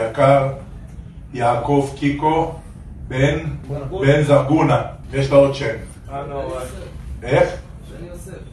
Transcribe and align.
יקר 0.00 0.48
יעקב 1.34 1.90
קיקו 1.96 2.52
בן, 3.08 3.38
בן 4.00 4.22
זרגונה, 4.22 4.82
יש 5.12 5.30
לו 5.30 5.38
עוד 5.38 5.54
שם. 5.54 5.74
איך? 7.22 7.48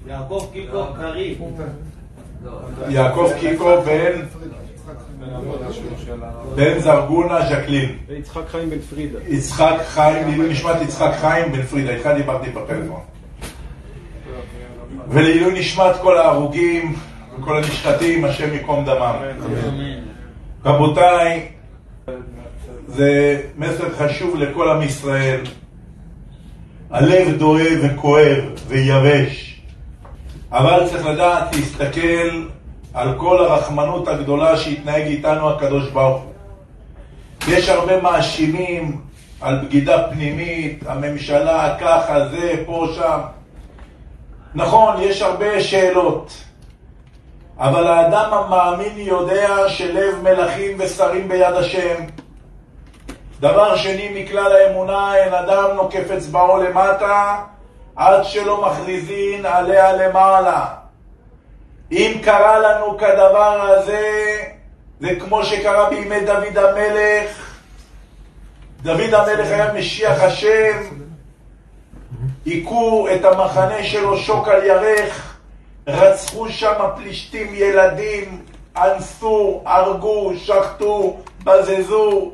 יעקב 0.07 0.47
קיקו 0.53 0.83
קריב. 0.97 1.41
יעקב 2.89 3.29
קיקו 3.39 3.81
בן, 3.85 4.21
בן 6.55 6.79
זרגונה 6.79 7.49
ז'קלין. 7.49 7.97
ויצחק 8.07 8.47
חיים 8.47 8.69
בן 8.69 8.79
פרידה. 8.79 9.19
יצחק 9.27 9.75
חיים, 9.87 10.27
לעילוי 10.27 10.49
נשמת 10.49 10.81
יצחק 10.81 11.11
חיים 11.21 11.51
בן 11.51 11.63
פרידה, 11.63 11.91
איתך 11.91 12.09
דיברתי 12.15 12.49
בפלאפון. 12.49 13.01
ולעילוי 15.07 15.59
נשמת 15.59 15.95
כל 16.01 16.17
ההרוגים 16.17 16.95
וכל 17.39 17.57
הנשחטים, 17.57 18.25
השם 18.25 18.53
ייקום 18.53 18.85
דמם. 18.85 19.15
רבותיי, 20.65 21.47
זה 22.87 23.41
מסר 23.57 23.89
חשוב 23.95 24.35
לכל 24.35 24.69
עם 24.69 24.81
ישראל. 24.81 25.41
הלב 26.91 27.37
דואב 27.37 27.79
וכואב 27.83 28.43
ויבש, 28.67 29.61
אבל 30.51 30.87
צריך 30.89 31.05
לדעת 31.05 31.55
להסתכל 31.55 32.43
על 32.93 33.13
כל 33.17 33.45
הרחמנות 33.45 34.07
הגדולה 34.07 34.57
שהתנהג 34.57 35.01
איתנו 35.01 35.49
הקדוש 35.49 35.89
ברוך 35.89 36.23
הוא. 36.23 36.33
יש 37.47 37.69
הרבה 37.69 38.01
מאשימים 38.01 39.01
על 39.41 39.65
בגידה 39.65 40.09
פנימית, 40.11 40.83
הממשלה 40.87 41.77
ככה, 41.79 42.27
זה, 42.29 42.63
פה, 42.65 42.87
שם. 42.95 43.19
נכון, 44.55 45.01
יש 45.01 45.21
הרבה 45.21 45.61
שאלות, 45.61 46.43
אבל 47.59 47.87
האדם 47.87 48.33
המאמין 48.33 48.97
יודע 48.97 49.69
שלב 49.69 50.23
מלכים 50.23 50.77
ושרים 50.79 51.27
ביד 51.27 51.53
השם. 51.53 52.03
דבר 53.39 53.77
שני 53.77 54.23
מכלל 54.23 54.51
האמונה, 54.51 55.15
אין 55.15 55.33
אדם 55.33 55.75
נוקף 55.75 56.11
אצבעו 56.17 56.63
למטה 56.63 57.37
עד 57.95 58.23
שלא 58.23 58.61
מכריזין 58.61 59.45
עליה 59.45 59.93
למעלה. 59.93 60.65
אם 61.91 62.19
קרה 62.23 62.59
לנו 62.59 62.97
כדבר 62.97 63.61
הזה, 63.61 64.37
זה 64.99 65.15
כמו 65.19 65.43
שקרה 65.43 65.89
בימי 65.89 66.19
דוד 66.19 66.57
המלך. 66.57 67.55
דוד 68.81 69.13
המלך 69.13 69.47
היה 69.47 69.73
משיח 69.73 70.23
השם, 70.23 70.77
היכו 72.45 73.07
את 73.15 73.25
המחנה 73.25 73.83
שלו 73.83 74.17
שוק 74.17 74.47
על 74.47 74.63
ירך, 74.63 75.28
רצחו 75.89 76.49
שם 76.49 76.73
פלישתים 76.95 77.47
ילדים, 77.53 78.43
אנסו, 78.77 79.61
הרגו, 79.65 80.31
שחטו, 80.37 81.17
בזזו. 81.43 82.31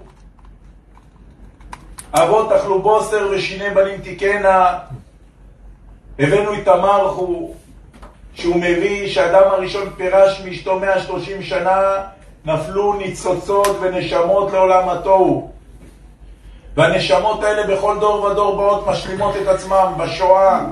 אבות 2.13 2.51
אכלו 2.51 2.81
בוסר 2.81 3.27
ושיני 3.31 3.69
בנים 3.69 4.01
תיקנה. 4.01 4.79
הבאנו 6.19 6.53
את 6.53 6.67
המרחו, 6.67 7.53
שהוא 8.33 8.55
מביא 8.55 9.09
שאדם 9.09 9.43
הראשון 9.51 9.89
פירש 9.97 10.41
מאשתו 10.45 10.79
130 10.79 11.43
שנה, 11.43 12.01
נפלו 12.45 12.93
ניצוצות 12.93 13.77
ונשמות 13.81 14.51
לעולם 14.51 14.89
התוהו. 14.89 15.51
והנשמות 16.75 17.43
האלה 17.43 17.75
בכל 17.75 17.99
דור 17.99 18.23
ודור 18.23 18.55
באות 18.55 18.87
משלימות 18.87 19.35
את 19.35 19.47
עצמם 19.47 19.93
בשואה, 19.97 20.65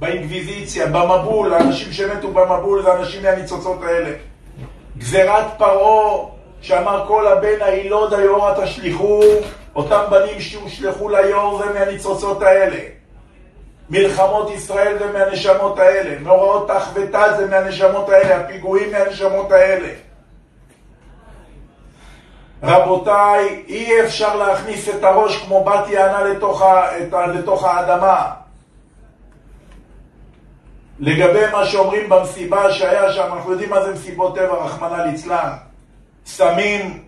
באינקוויזיציה, 0.00 0.86
במבול, 0.86 1.54
האנשים 1.54 1.92
שמתו 1.92 2.28
במבול 2.28 2.82
זה 2.82 2.92
אנשים 2.92 3.22
מהניצוצות 3.22 3.82
האלה. 3.82 4.10
גזירת 4.98 5.44
פרעה 5.58 6.26
שאמר 6.60 7.04
כל 7.08 7.26
הבן 7.26 7.62
הילוד 7.62 8.14
היורה 8.14 8.54
תשליכו, 8.64 9.22
אותם 9.76 10.02
בנים 10.10 10.40
שהושלכו 10.40 11.08
ליאור 11.08 11.62
זה 11.62 11.72
מהניצוצות 11.78 12.42
האלה. 12.42 12.78
מלחמות 13.90 14.50
ישראל 14.50 14.98
זה 14.98 15.12
מהנשמות 15.12 15.78
האלה, 15.78 16.18
מאורעות 16.20 16.68
תח 16.68 16.90
ותת 16.94 17.30
זה 17.36 17.46
מהנשמות 17.46 18.08
האלה, 18.08 18.36
הפיגועים 18.36 18.92
מהנשמות 18.92 19.52
האלה. 19.52 19.88
רבותיי, 22.62 23.64
אי 23.68 24.00
אפשר 24.00 24.36
להכניס 24.36 24.88
את 24.88 25.04
הראש 25.04 25.36
כמו 25.36 25.64
בת 25.64 25.88
יענה 25.88 26.22
לתוך, 26.24 26.62
ה, 26.62 26.86
לתוך 27.26 27.64
האדמה. 27.64 28.39
לגבי 31.00 31.50
מה 31.52 31.66
שאומרים 31.66 32.08
במסיבה 32.08 32.72
שהיה 32.72 33.12
שם, 33.12 33.32
אנחנו 33.32 33.50
יודעים 33.50 33.70
מה 33.70 33.84
זה 33.84 33.92
מסיבות 33.92 34.34
טבע, 34.34 34.54
רחמנא 34.54 35.02
ליצלן. 35.02 35.52
סמים 36.26 37.02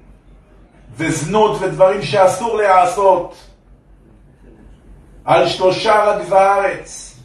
וזנות 0.97 1.63
ודברים 1.63 2.03
שאסור 2.03 2.57
להיעשות. 2.57 3.35
על 5.25 5.49
שלושה 5.49 6.05
רגז 6.05 6.33
הארץ, 6.33 7.19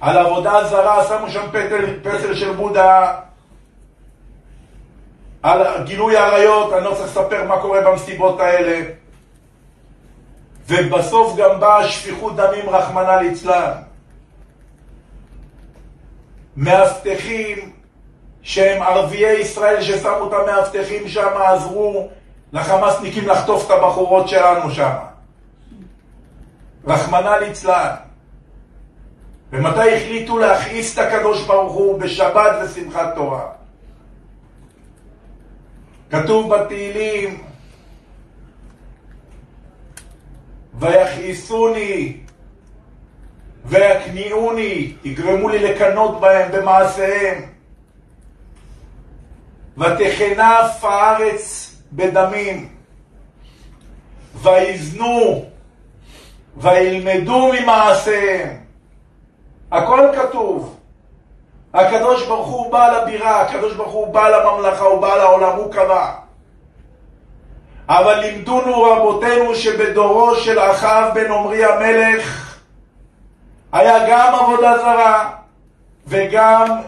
על 0.00 0.18
עבודה 0.18 0.64
זרה, 0.64 1.04
שמו 1.04 1.30
שם 1.30 1.48
פסל, 1.52 2.00
פסל 2.02 2.34
של 2.34 2.52
בודה, 2.52 3.14
על 5.42 5.84
גילוי 5.84 6.16
עריות, 6.16 6.72
אני 6.72 6.84
לא 6.84 6.94
צריך 6.94 7.06
לספר 7.06 7.44
מה 7.48 7.60
קורה 7.60 7.80
במסיבות 7.80 8.40
האלה. 8.40 8.82
ובסוף 10.68 11.36
גם 11.36 11.60
באה 11.60 11.88
שפיכות 11.88 12.36
דמים 12.36 12.70
רחמנא 12.70 13.10
ליצלן. 13.10 13.72
מאבטחים 16.56 17.72
שהם 18.42 18.82
ערביי 18.82 19.40
ישראל 19.40 19.82
ששמו 19.82 20.28
את 20.28 20.32
המאבטחים 20.32 21.08
שם, 21.08 21.28
עזרו 21.44 22.08
לחמאסניקים 22.52 23.28
לחטוף 23.28 23.66
את 23.66 23.70
הבחורות 23.70 24.28
שלנו 24.28 24.70
שם. 24.70 24.92
רחמנא 26.86 27.28
ליצלן. 27.28 27.94
ומתי 29.52 29.96
החליטו 29.96 30.38
להכעיס 30.38 30.98
את 30.98 30.98
הקדוש 30.98 31.46
ברוך 31.46 31.72
הוא? 31.72 32.00
בשבת 32.00 32.52
ושמחת 32.64 33.14
תורה. 33.14 33.46
כתוב 36.10 36.54
בתהילים, 36.54 37.44
ויכעיסוני 40.74 42.16
ויקניעוני, 43.64 44.92
יגרמו 45.04 45.48
לי 45.48 45.58
לקנות 45.58 46.20
בהם 46.20 46.52
במעשיהם. 46.52 47.42
ותכנף 49.78 50.84
הארץ 50.84 51.72
בדמים, 51.92 52.68
ויזנו, 54.34 55.44
וילמדו 56.56 57.52
ממעשיהם. 57.52 58.56
הכל 59.72 60.08
כתוב. 60.16 60.78
הקדוש 61.74 62.26
ברוך 62.26 62.48
הוא 62.48 62.72
בעל 62.72 62.94
הבירה, 62.94 63.40
הקדוש 63.40 63.74
ברוך 63.74 63.92
הוא 63.92 64.14
בעל 64.14 64.34
הממלכה, 64.34 64.84
הוא 64.84 65.00
בעל 65.00 65.20
העולם, 65.20 65.56
הוא 65.56 65.72
קבע. 65.72 66.10
אבל 67.88 68.18
לימדונו 68.20 68.82
רבותינו 68.82 69.54
שבדורו 69.54 70.36
של 70.36 70.58
אחאב 70.58 71.14
בן 71.14 71.32
עמרי 71.32 71.64
המלך 71.64 72.41
היה 73.72 74.08
גם 74.08 74.34
עבודה 74.34 74.78
זרה 74.78 75.30
וגם 76.06 76.80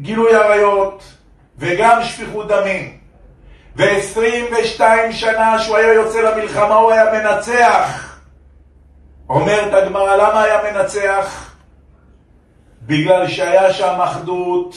גילוי 0.00 0.34
עריות 0.34 1.02
וגם 1.58 2.02
שפיכות 2.02 2.48
דמים. 2.48 2.98
ו-22 3.76 4.80
שנה 5.10 5.58
שהוא 5.58 5.76
היה 5.76 5.92
יוצא 5.92 6.20
למלחמה 6.20 6.74
הוא 6.74 6.92
היה 6.92 7.04
מנצח. 7.12 8.18
אומרת 9.28 9.74
הגמרא, 9.74 10.16
למה 10.16 10.42
היה 10.42 10.72
מנצח? 10.72 11.54
בגלל 12.82 13.28
שהיה 13.28 13.72
שם 13.72 14.00
אחדות, 14.00 14.76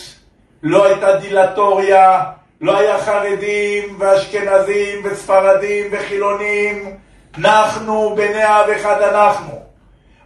לא 0.63 0.85
הייתה 0.85 1.15
דילטוריה, 1.15 2.23
לא 2.61 2.77
היה 2.77 2.97
חרדים 2.97 3.95
ואשכנזים 3.99 5.01
וספרדים 5.03 5.87
וחילונים, 5.91 6.97
אנחנו 7.37 8.15
בני 8.15 8.45
אב 8.45 8.69
אחד 8.69 9.01
אנחנו. 9.01 9.65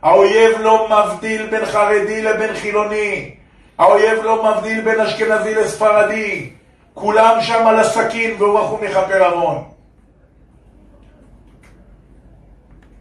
האויב 0.02 0.58
לא 0.60 0.88
מבדיל 0.90 1.50
בין 1.50 1.66
חרדי 1.66 2.22
לבין 2.22 2.56
חילוני, 2.56 3.36
האויב 3.78 4.24
לא 4.24 4.52
מבדיל 4.52 4.82
בין 4.82 5.00
אשכנזי 5.00 5.56
לספרדי, 5.56 6.50
כולם 6.94 7.38
שם 7.42 7.68
על 7.68 7.80
הסכין 7.80 8.36
והוא 8.38 8.80
מכפר 8.82 9.26
עוון. 9.26 9.64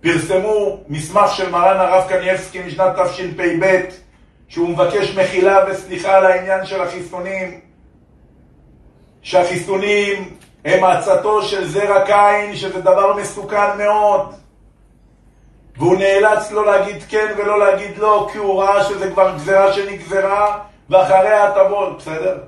פרסמו 0.00 0.80
מסמך 0.88 1.34
של 1.34 1.50
מרן 1.50 1.76
הרב 1.76 2.08
קניאבסקי 2.08 2.62
משנת 2.66 2.98
תשפ"ב 2.98 3.80
שהוא 4.48 4.68
מבקש 4.68 5.16
מחילה 5.16 5.64
וסליחה 5.68 6.16
על 6.16 6.26
העניין 6.26 6.66
של 6.66 6.82
החיסונים, 6.82 7.60
שהחיסונים 9.22 10.34
הם 10.64 10.84
עצתו 10.84 11.42
של 11.42 11.68
זרע 11.68 12.06
קין, 12.06 12.56
שזה 12.56 12.80
דבר 12.80 13.16
מסוכן 13.16 13.78
מאוד. 13.78 14.34
והוא 15.78 15.96
נאלץ 15.96 16.50
לא 16.50 16.66
להגיד 16.66 17.02
כן 17.08 17.26
ולא 17.36 17.58
להגיד 17.58 17.98
לא, 17.98 18.28
כי 18.32 18.38
הוא 18.38 18.62
ראה 18.62 18.84
שזה 18.84 19.10
כבר 19.10 19.34
גזירה 19.34 19.72
שנגזרה, 19.72 20.58
ואחריה 20.90 21.52
תבוא, 21.52 21.90
בסדר? 21.90 22.38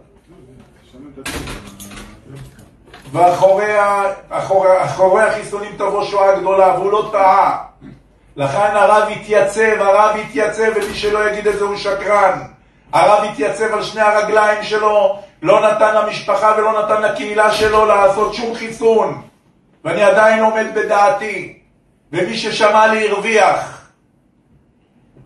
ואחורי 3.12 5.22
החיסונים 5.22 5.72
תבוא 5.76 6.04
שואה 6.04 6.40
גדולה, 6.40 6.78
והוא 6.78 6.92
לא 6.92 7.08
טעה. 7.12 7.64
לכן 8.36 8.76
הרב 8.76 9.08
התייצב, 9.10 9.80
הרב 9.80 10.16
התייצב, 10.16 10.72
ומי 10.76 10.94
שלא 10.94 11.30
יגיד 11.30 11.48
את 11.48 11.58
זה 11.58 11.64
הוא 11.64 11.76
שקרן. 11.76 12.42
הרב 12.92 13.24
התייצב 13.24 13.72
על 13.72 13.82
שני 13.82 14.00
הרגליים 14.00 14.62
שלו, 14.62 15.18
לא 15.42 15.70
נתן 15.70 15.94
למשפחה 15.94 16.54
ולא 16.58 16.82
נתן 16.82 17.02
לקהילה 17.02 17.52
שלו 17.52 17.86
לעשות 17.86 18.34
שום 18.34 18.54
חיסון. 18.54 19.22
ואני 19.84 20.02
עדיין 20.02 20.44
עומד 20.44 20.66
בדעתי, 20.74 21.59
ומי 22.12 22.36
ששמע 22.36 22.86
לי 22.86 23.08
הרוויח. 23.08 23.90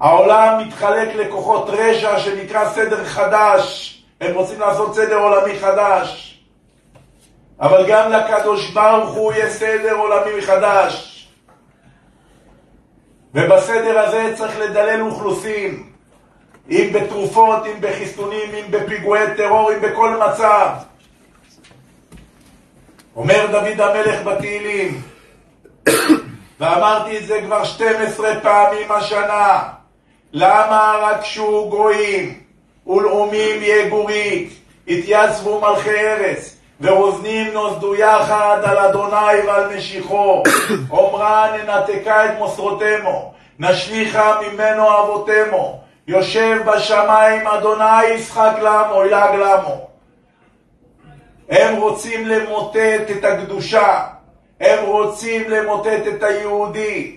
העולם 0.01 0.67
מתחלק 0.67 1.15
לכוחות 1.15 1.69
רשע 1.69 2.19
שנקרא 2.21 2.71
סדר 2.71 3.05
חדש, 3.05 3.91
הם 4.21 4.35
רוצים 4.35 4.61
לעשות 4.61 4.95
סדר 4.95 5.19
עולמי 5.19 5.59
חדש. 5.59 6.41
אבל 7.61 7.85
גם 7.89 8.13
לקדוש 8.13 8.71
ברוך 8.71 9.15
הוא 9.15 9.33
יש 9.33 9.53
סדר 9.53 9.95
עולמי 9.95 10.43
חדש. 10.43 11.11
ובסדר 13.35 13.99
הזה 13.99 14.33
צריך 14.37 14.59
לדלל 14.59 15.01
אוכלוסין, 15.03 15.91
אם 16.71 16.91
בתרופות, 16.93 17.67
אם 17.67 17.81
בחיסונים, 17.81 18.55
אם 18.55 18.71
בפיגועי 18.71 19.37
טרור, 19.37 19.73
אם 19.73 19.81
בכל 19.81 20.17
מצב. 20.17 20.69
אומר 23.17 23.47
דוד 23.51 23.81
המלך 23.81 24.23
בתהילים, 24.23 25.03
ואמרתי 26.65 27.19
את 27.19 27.27
זה 27.27 27.41
כבר 27.45 27.65
12 27.65 28.41
פעמים 28.43 28.93
השנה, 28.93 29.63
למה 30.33 30.95
רקשו 31.03 31.67
גויים 31.71 32.41
ולאומים 32.87 33.63
יגורית, 33.63 34.53
התייצבו 34.89 35.61
מלכי 35.61 35.91
ארץ, 35.91 36.57
ורוזנים 36.81 37.53
נוסדו 37.53 37.95
יחד 37.95 38.59
על 38.65 38.79
אדוני 38.79 39.47
ועל 39.47 39.77
משיחו. 39.77 40.43
אומרה 40.91 41.57
ננתקה 41.57 42.25
את 42.25 42.31
מוסרותמו, 42.39 43.35
נשליכה 43.59 44.41
ממנו 44.41 44.99
אבותמו. 45.01 45.81
יושב 46.07 46.59
בשמיים 46.67 47.47
אדוני 47.47 48.05
ישחק 48.05 48.53
למו, 48.63 49.05
ילעג 49.05 49.35
למו. 49.35 49.89
הם 51.49 51.77
רוצים 51.77 52.27
למוטט 52.27 53.11
את 53.19 53.25
הקדושה, 53.25 54.14
הם 54.65 54.85
רוצים 54.85 55.51
למוטט 55.51 56.03
את 56.09 56.23
היהודי. 56.23 57.17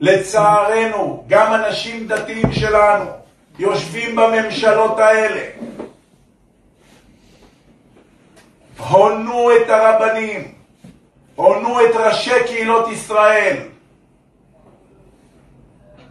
לצערנו, 0.00 1.24
גם 1.28 1.54
אנשים 1.54 2.06
דתיים 2.06 2.52
שלנו 2.52 3.04
יושבים 3.58 4.16
בממשלות 4.16 4.98
האלה, 4.98 5.40
הונו 8.78 9.56
את 9.56 9.70
הרבנים, 9.70 10.54
הונו 11.34 11.80
את 11.80 11.96
ראשי 11.96 12.44
קהילות 12.46 12.88
ישראל, 12.88 13.56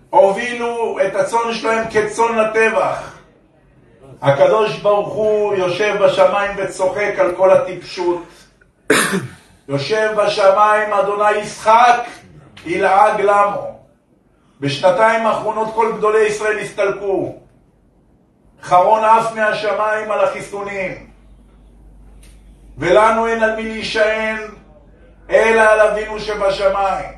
הובילו 0.10 0.98
את 1.08 1.16
הצאן 1.16 1.54
שלהם 1.54 1.88
כצאן 1.92 2.36
לטבח. 2.38 3.20
הקדוש 4.22 4.80
ברוך 4.80 5.14
הוא 5.14 5.56
יושב 5.56 5.96
בשמיים 6.04 6.52
וצוחק 6.58 7.14
על 7.18 7.36
כל 7.36 7.52
הטיפשות. 7.52 8.24
יושב 9.68 10.14
בשמיים 10.18 10.94
אדוני 10.94 11.32
ישחק, 11.32 12.00
ילעג 12.66 13.22
למו. 13.22 13.80
בשנתיים 14.60 15.26
האחרונות 15.26 15.74
כל 15.74 15.92
גדולי 15.98 16.26
ישראל 16.26 16.60
הסתלקו. 16.60 17.36
חרון 18.62 19.04
עף 19.04 19.36
מהשמיים 19.36 20.12
על 20.12 20.24
החיסונים. 20.24 21.10
ולנו 22.78 23.28
אין 23.28 23.44
על 23.44 23.56
מי 23.56 23.64
להישען, 23.64 24.38
אלא 25.30 25.62
על 25.62 25.80
אבינו 25.80 26.20
שבשמיים. 26.20 27.10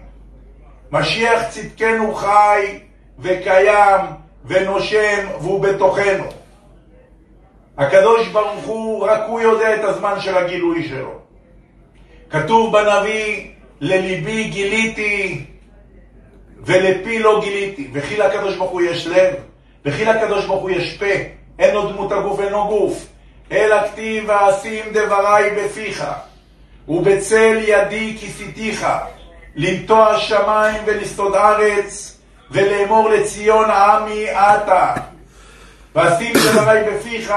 משיח 0.91 1.49
צדקנו 1.49 2.15
חי 2.15 2.79
וקיים 3.19 4.05
ונושם 4.45 5.27
והוא 5.39 5.63
בתוכנו. 5.63 6.25
הקדוש 7.77 8.27
ברוך 8.27 8.65
הוא, 8.65 9.05
רק 9.07 9.21
הוא 9.27 9.41
יודע 9.41 9.75
את 9.75 9.83
הזמן 9.83 10.19
של 10.19 10.37
הגילוי 10.37 10.87
שלו. 10.87 11.24
כתוב 12.35 12.77
בנביא, 12.77 13.47
לליבי 13.81 14.43
גיליתי 14.43 15.45
ולפי 16.65 17.19
לא 17.19 17.41
גיליתי. 17.43 17.89
וכי 17.93 18.17
לקדוש 18.17 18.55
ברוך 18.55 18.71
הוא 18.71 18.81
יש 18.81 19.07
לב, 19.07 19.33
וכי 19.85 20.05
לקדוש 20.05 20.45
ברוך 20.45 20.61
הוא 20.61 20.69
יש 20.69 20.97
פה, 20.97 21.05
אין 21.59 21.73
לו 21.73 21.91
דמות 21.91 22.11
הגוף, 22.11 22.39
אינו 22.39 22.67
גוף. 22.67 23.05
אלא 23.51 23.87
כתיב 23.87 24.23
ואשים 24.27 24.85
דברי 24.91 25.49
בפיך, 25.57 26.05
ובצל 26.87 27.57
ידי 27.67 28.17
כיסיתיך, 28.19 28.87
לנטוע 29.55 30.19
שמיים 30.19 30.83
ולסתוד 30.85 31.35
ארץ, 31.35 32.17
ולאמור 32.51 33.09
לציון 33.09 33.71
עמי 33.71 34.29
עתה. 34.29 34.93
ואשים 35.95 36.33
דברי 36.33 36.79
בפיך, 36.91 37.33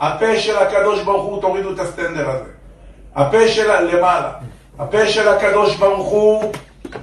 הפה 0.00 0.38
של 0.38 0.56
הקדוש 0.56 1.02
ברוך 1.02 1.24
הוא, 1.24 1.40
תורידו 1.40 1.72
את 1.72 1.78
הסטנדר 1.78 2.30
הזה. 2.30 2.59
הפה 3.16 3.48
של 3.48 3.80
למעלה. 3.80 4.32
הפה 4.78 5.08
של 5.08 5.28
הקדוש 5.28 5.76
ברוך 5.76 6.08
הוא 6.08 6.52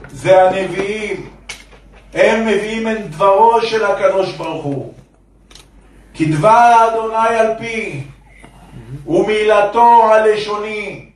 זה 0.10 0.44
הנביאים. 0.44 1.30
הם 2.14 2.46
מביאים 2.46 2.88
את 2.88 3.10
דברו 3.10 3.62
של 3.62 3.86
הקדוש 3.86 4.34
ברוך 4.34 4.64
הוא. 4.64 4.94
כי 6.14 6.26
דבר 6.26 6.90
אדוני 6.90 7.40
על 7.40 7.54
פי 7.60 8.04
ומילתו 9.08 10.14
הלשוני. 10.14 11.10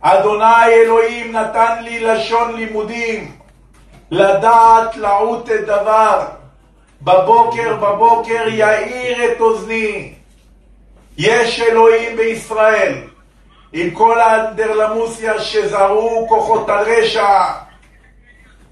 אדוני 0.00 0.66
אלוהים 0.66 1.32
נתן 1.32 1.82
לי 1.82 2.00
לשון 2.00 2.56
לימודים, 2.56 3.32
לדעת 4.10 4.96
לעוט 4.96 5.50
את 5.50 5.66
דבר. 5.66 6.26
בבוקר 7.02 7.76
בבוקר 7.76 8.48
יאיר 8.48 9.32
את 9.32 9.40
אוזני. 9.40 10.12
יש 11.18 11.60
אלוהים 11.60 12.16
בישראל, 12.16 12.94
עם 13.76 13.90
כל 13.90 14.20
האנדרלמוסיה 14.20 15.40
שזרו 15.40 16.26
כוחות 16.28 16.68
הרשע, 16.68 17.44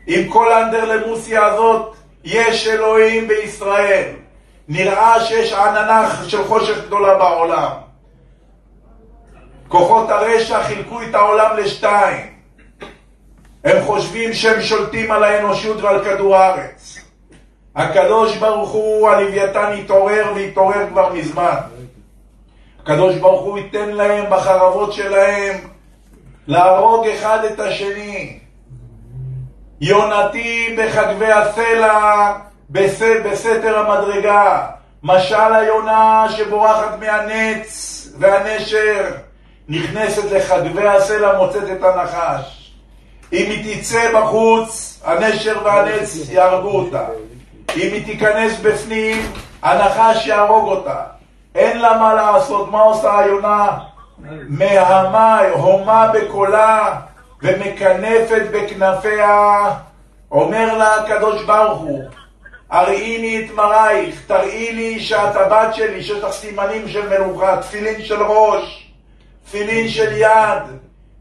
עם 0.07 0.29
כל 0.29 0.53
האנדרלמוסיה 0.53 1.47
הזאת, 1.47 1.95
יש 2.25 2.69
אלוהים 2.69 3.29
בישראל. 3.29 4.09
נראה 4.69 5.21
שיש 5.21 5.53
עננה 5.53 6.11
של 6.29 6.45
חושך 6.45 6.87
גדולה 6.87 7.15
בעולם. 7.15 7.71
כוחות 9.69 10.11
הרשע 10.11 10.63
חילקו 10.63 11.03
את 11.03 11.15
העולם 11.15 11.57
לשתיים. 11.57 12.27
הם 13.65 13.85
חושבים 13.85 14.33
שהם 14.33 14.63
שולטים 14.63 15.11
על 15.11 15.25
האנושות 15.25 15.83
ועל 15.83 16.05
כדור 16.05 16.37
הארץ. 16.37 16.99
הקדוש 17.77 18.37
ברוך 18.37 18.71
הוא, 18.71 19.09
הלוויתן 19.09 19.73
התעורר 19.79 20.33
והתעורר 20.35 20.87
כבר 20.91 21.13
מזמן. 21.13 21.72
הקדוש 22.83 23.17
ברוך 23.17 23.43
הוא 23.43 23.59
ייתן 23.59 23.89
להם 23.89 24.25
בחרבות 24.31 24.93
שלהם 24.93 25.57
להרוג 26.47 27.07
אחד 27.07 27.45
את 27.45 27.61
השני. 27.61 28.39
יונתי 29.81 30.77
בחגבי 30.79 31.33
הסלע 31.33 32.33
בסתר 32.71 33.79
המדרגה. 33.79 34.67
משל 35.03 35.55
היונה 35.55 36.27
שבורחת 36.37 37.01
מהנץ 37.01 38.09
והנשר. 38.19 39.11
נכנסת 39.69 40.33
לחגבי 40.33 40.89
הסלע, 40.89 41.39
מוצאת 41.39 41.71
את 41.73 41.83
הנחש. 41.83 42.73
אם 43.33 43.51
היא 43.51 43.81
תצא 43.81 44.13
בחוץ, 44.15 45.01
הנשר 45.05 45.59
והנץ 45.65 46.17
יהרגו 46.31 46.71
אותה. 46.71 47.05
אם 47.77 47.93
היא 47.93 48.05
תיכנס 48.07 48.61
בפנים, 48.63 49.33
הנחש 49.63 50.27
יהרוג 50.27 50.69
אותה. 50.69 51.12
אין 51.55 51.81
לה 51.81 51.99
מה 51.99 52.15
לעשות, 52.15 52.71
מה 52.71 52.81
עושה 52.81 53.19
היונה? 53.19 53.79
מהמה, 54.49 55.41
הומה 55.53 56.11
בקולה 56.15 56.95
ומקנפת 57.43 58.43
בכנפיה. 58.53 59.71
אומר 60.31 60.79
לה 60.79 60.95
הקדוש 60.95 61.45
ברוך 61.45 61.79
הוא, 61.79 62.05
הראיני 62.71 63.45
את 63.45 63.55
מראייך, 63.55 64.23
תראי 64.27 64.73
לי 64.73 65.01
שאת 65.01 65.37
הבת 65.37 65.75
שלי, 65.75 66.03
שיש 66.03 66.23
לך 66.23 66.33
סימנים 66.33 66.89
של 66.89 67.09
מלוכה, 67.09 67.57
תפילין 67.63 68.03
של 68.03 68.23
ראש. 68.23 68.93
תפילין 69.45 69.89
של 69.89 70.13
יד, 70.13 70.63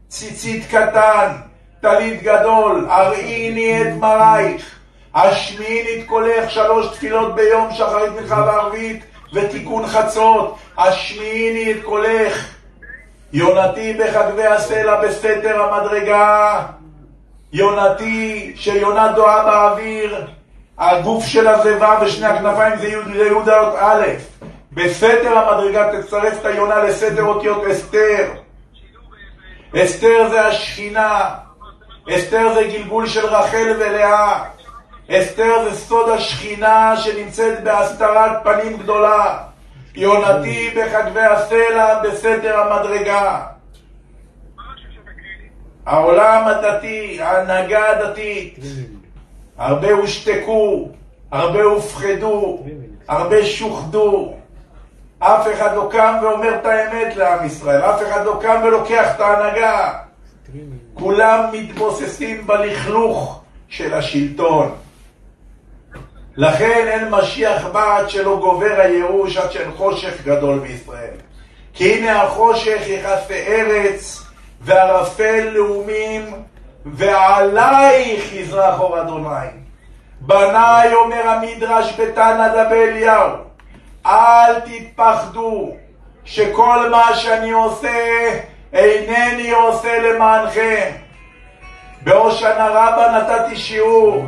ציצית 0.08 0.66
קטן, 0.70 1.32
טלית 1.80 2.22
גדול, 2.22 2.86
הראיני 2.90 3.82
את 3.82 3.96
מרייך, 4.00 4.78
השמיעיני 5.14 6.02
את 6.02 6.08
קולך 6.08 6.50
שלוש 6.50 6.86
תפילות 6.86 7.34
ביום, 7.34 7.68
שחרית 7.72 8.12
מנחה 8.12 8.42
וערבית 8.46 9.04
ותיקון 9.32 9.86
חצות, 9.86 10.56
השמיעיני 10.78 11.72
את 11.72 11.76
קולך, 11.84 12.48
יונתי 13.32 13.94
בחגבי 13.94 14.46
הסלע 14.46 15.00
בסתר 15.00 15.62
המדרגה, 15.62 16.60
יונתי 17.52 18.52
שיונה 18.56 19.12
דואה 19.12 19.44
באוויר, 19.44 20.26
הגוף 20.78 21.26
של 21.26 21.48
הזיבה 21.48 21.98
ושני 22.02 22.26
הכנפיים 22.26 22.76
זה 22.78 23.24
יהודה 23.24 23.60
א', 23.78 24.02
בסתר 24.72 25.38
המדרגה 25.38 25.90
תצרף 25.92 26.40
את 26.40 26.46
היונה 26.46 26.84
לסתר 26.84 27.22
אותיות 27.22 27.64
אסתר. 27.70 28.32
אסתר 29.76 30.28
זה 30.30 30.46
השכינה, 30.46 31.30
אסתר 32.10 32.54
זה 32.54 32.62
גלגול 32.62 33.06
של 33.06 33.26
רחל 33.26 33.76
ולאה, 33.78 34.44
אסתר 35.14 35.70
זה 35.70 35.76
סוד 35.76 36.08
השכינה 36.08 36.96
שנמצאת 36.96 37.64
בהסתרת 37.64 38.32
פנים 38.42 38.76
גדולה, 38.76 39.38
יונתי 39.94 40.70
בחגבי 40.76 41.20
הסלע 41.20 42.02
בסתר 42.02 42.58
המדרגה. 42.60 43.40
העולם 45.86 46.46
הדתי, 46.46 47.22
ההנהגה 47.22 47.90
הדתית, 47.90 48.58
הרבה 49.58 49.92
הושתקו, 49.92 50.88
הרבה 51.30 51.62
הופחדו, 51.62 52.64
הרבה 53.08 53.46
שוחדו. 53.46 54.34
אף 55.18 55.46
אחד 55.52 55.76
לא 55.76 55.88
קם 55.92 56.16
ואומר 56.22 56.54
את 56.54 56.66
האמת 56.66 57.16
לעם 57.16 57.46
ישראל, 57.46 57.80
אף 57.80 58.02
אחד 58.02 58.26
לא 58.26 58.38
קם 58.42 58.60
ולוקח 58.64 59.14
את 59.14 59.20
ההנהגה. 59.20 59.92
כולם 60.94 61.44
מתבוססים 61.52 62.46
בלכלוך 62.46 63.42
של 63.68 63.94
השלטון. 63.94 64.74
לכן 66.36 66.84
אין 66.88 67.10
משיח 67.10 67.66
בא 67.66 67.96
עד 67.96 68.10
שלא 68.10 68.36
גובר 68.36 68.80
הייאוש, 68.80 69.36
עד 69.36 69.52
שאין 69.52 69.70
חושך 69.76 70.24
גדול 70.24 70.58
בישראל. 70.58 71.14
כי 71.74 71.94
הנה 71.94 72.22
החושך 72.22 72.82
יכסה 72.86 73.34
ארץ, 73.34 74.22
וערפל 74.60 75.48
לאומים, 75.52 76.32
ועלייך 76.86 78.32
יזרח 78.32 78.80
אור 78.80 79.00
אדוני. 79.00 79.46
בניי, 80.20 80.94
אומר 80.94 81.28
המדרש 81.28 82.00
בתנא 82.00 82.48
דבי 82.48 82.82
אליהו, 82.84 83.30
אל 84.06 84.60
תתפחדו 84.60 85.76
שכל 86.24 86.88
מה 86.90 87.14
שאני 87.14 87.50
עושה 87.50 88.28
אינני 88.72 89.50
עושה 89.50 89.98
למענכם. 89.98 90.90
בהושענא 92.02 92.68
רבה 92.70 93.18
נתתי 93.18 93.56
שיעור, 93.56 94.24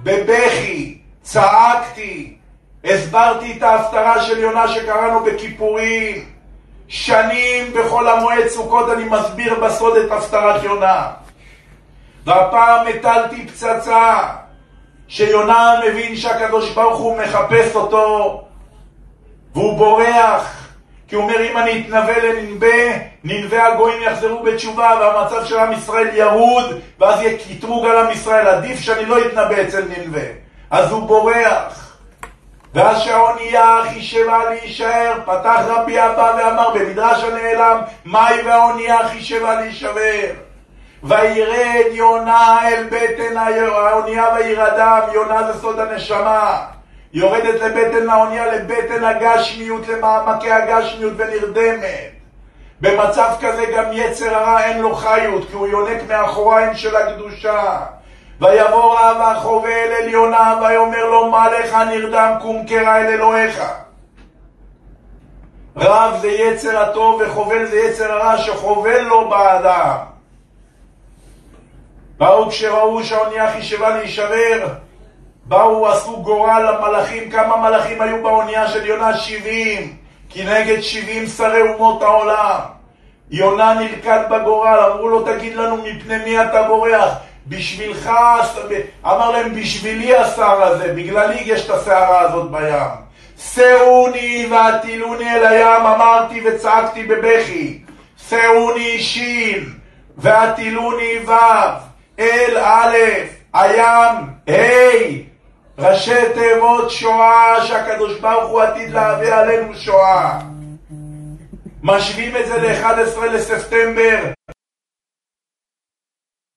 בבכי, 0.00 0.99
צעקתי, 1.22 2.36
הסברתי 2.84 3.56
את 3.58 3.62
ההפטרה 3.62 4.22
של 4.22 4.38
יונה 4.38 4.68
שקראנו 4.68 5.24
בכיפורים. 5.24 6.24
שנים 6.88 7.72
בחול 7.74 8.08
המועד 8.08 8.48
סוכות 8.48 8.90
אני 8.90 9.04
מסביר 9.04 9.54
בסוד 9.54 9.96
את 9.96 10.12
הפטרת 10.12 10.64
יונה. 10.64 11.10
והפעם 12.26 12.86
הטלתי 12.86 13.46
פצצה 13.46 14.18
שיונה 15.08 15.80
מבין 15.86 16.16
שהקדוש 16.16 16.70
ברוך 16.70 16.98
הוא 16.98 17.18
מחפש 17.18 17.76
אותו 17.76 18.44
והוא 19.54 19.78
בורח 19.78 20.68
כי 21.08 21.16
הוא 21.16 21.24
אומר 21.24 21.50
אם 21.50 21.56
אני 21.56 21.80
אתנבא 21.80 22.12
לנבא, 22.18 22.66
ננבא 23.24 23.66
הגויים 23.66 24.02
יחזרו 24.02 24.42
בתשובה 24.42 24.98
והמצב 25.00 25.44
של 25.44 25.58
עם 25.58 25.72
ישראל 25.72 26.08
ירוד 26.16 26.80
ואז 26.98 27.20
יהיה 27.20 27.38
קטרוג 27.38 27.86
על 27.86 27.96
עם 27.96 28.10
ישראל, 28.10 28.46
עדיף 28.46 28.80
שאני 28.80 29.04
לא 29.04 29.26
אתנבא 29.26 29.62
אצל 29.62 29.84
ננבא 29.84 30.20
אז 30.70 30.92
הוא 30.92 31.08
בורח 31.08 31.96
ואז 32.74 33.00
שהאונייה 33.00 33.80
חישבה 33.88 34.50
להישאר, 34.50 35.12
פתח 35.24 35.60
רבי 35.66 36.00
אבא 36.00 36.32
ואמר 36.38 36.70
במדרש 36.74 37.24
הנעלם, 37.24 37.80
מהי 38.04 38.42
והאונייה 38.42 39.08
חישבה 39.08 39.54
להישבר? 39.54 40.30
וירד 41.02 41.92
יונה 41.92 42.68
אל 42.68 42.84
בטן 42.86 43.36
האונייה 43.36 44.26
וירדם, 44.36 45.00
יונה 45.14 45.52
זה 45.52 45.60
סוד 45.60 45.78
הנשמה. 45.78 46.66
יורדת 47.12 47.60
לבטן 47.60 48.10
האונייה, 48.10 48.46
לבטן 48.46 49.04
הגשמיות, 49.04 49.88
למעמקי 49.88 50.50
הגשמיות 50.50 51.12
ונרדמת. 51.16 52.10
במצב 52.80 53.32
כזה 53.40 53.64
גם 53.76 53.84
יצר 53.92 54.34
הרע 54.34 54.62
אין 54.64 54.80
לו 54.80 54.96
חיות, 54.96 55.48
כי 55.48 55.56
הוא 55.56 55.66
יונק 55.66 56.02
מאחוריים 56.08 56.74
של 56.74 56.96
הקדושה. 56.96 57.78
ויבוא 58.40 58.98
רב 58.98 59.16
החובל 59.20 59.68
אל 59.68 60.08
יונה, 60.08 60.60
ויאמר 60.60 61.04
לו, 61.04 61.30
מה 61.30 61.48
לך 61.50 61.74
נרדם 61.74 62.34
קום 62.40 62.66
קרע 62.66 62.96
אל 62.96 63.06
אלוהיך. 63.06 63.62
רב 65.76 66.18
זה 66.20 66.28
יצר 66.28 66.78
הטוב 66.78 67.22
וחובל 67.24 67.66
זה 67.66 67.76
יצר 67.76 68.12
הרע 68.12 68.38
שחובל 68.38 69.00
לו 69.00 69.28
באדם. 69.28 69.96
באו 72.18 72.50
כשראו 72.50 73.04
שהאונייה 73.04 73.52
חישבה 73.52 73.90
להישבר, 73.90 74.68
באו 75.44 75.88
עשו 75.88 76.22
גורל 76.22 76.70
למלאכים, 76.70 77.30
כמה 77.30 77.56
מלאכים 77.56 78.00
היו 78.00 78.22
באונייה 78.22 78.68
של 78.68 78.86
יונה? 78.86 79.16
שבעים, 79.16 79.96
כנגד 80.30 80.80
שבעים 80.80 81.26
שרי 81.26 81.62
אומות 81.62 82.02
העולם. 82.02 82.60
יונה 83.30 83.74
נלכד 83.74 84.20
בגורל, 84.30 84.78
אמרו 84.92 85.08
לו 85.08 85.24
תגיד 85.24 85.56
לנו 85.56 85.76
מפני 85.76 86.18
מי 86.24 86.42
אתה 86.42 86.62
בורח? 86.62 87.14
בשבילך, 87.50 88.10
אמר 89.06 89.30
להם 89.30 89.54
בשבילי 89.54 90.16
השר 90.16 90.62
הזה, 90.62 90.92
בגללי 90.92 91.40
יש 91.44 91.64
את 91.64 91.70
הסערה 91.70 92.20
הזאת 92.20 92.50
בים. 92.50 93.10
שאוני 93.38 94.46
והטילוני 94.50 95.34
אל 95.34 95.46
הים, 95.46 95.86
אמרתי 95.86 96.40
וצעקתי 96.44 97.02
בבכי. 97.04 97.78
שאוני 98.28 98.98
שין 98.98 99.64
והטילוני 100.16 101.18
ו', 101.26 101.32
אל 102.18 102.58
א', 102.58 102.96
הים 103.54 104.16
ה', 104.48 104.52
ראשי 105.78 106.32
תיבות 106.34 106.90
שואה 106.90 107.66
שהקדוש 107.66 108.20
ברוך 108.20 108.50
הוא 108.50 108.60
עתיד 108.60 108.90
להביא 108.90 109.34
עלינו 109.34 109.74
שואה. 109.74 110.38
משווים 111.82 112.36
את 112.36 112.46
זה 112.46 112.56
ל-11 112.58 113.24
לספטמבר. 113.24 114.39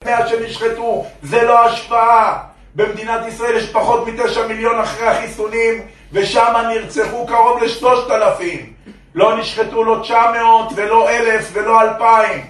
מאה 0.05 0.27
שנשחטו, 0.27 1.05
זה 1.23 1.43
לא 1.43 1.65
השפעה. 1.65 2.43
במדינת 2.75 3.27
ישראל 3.27 3.55
יש 3.57 3.69
פחות 3.69 4.07
מתשע 4.07 4.47
מיליון 4.47 4.79
אחרי 4.79 5.07
החיסונים, 5.07 5.81
ושם 6.11 6.53
נרצחו 6.69 7.27
קרוב 7.27 7.63
לשלושת 7.63 8.11
אלפים. 8.11 8.73
לא 9.15 9.37
נשחטו 9.37 9.83
לא 9.83 9.99
תשע 10.01 10.31
מאות 10.31 10.73
ולא 10.75 11.09
אלף 11.09 11.49
ולא 11.53 11.81
אלפיים. 11.81 12.45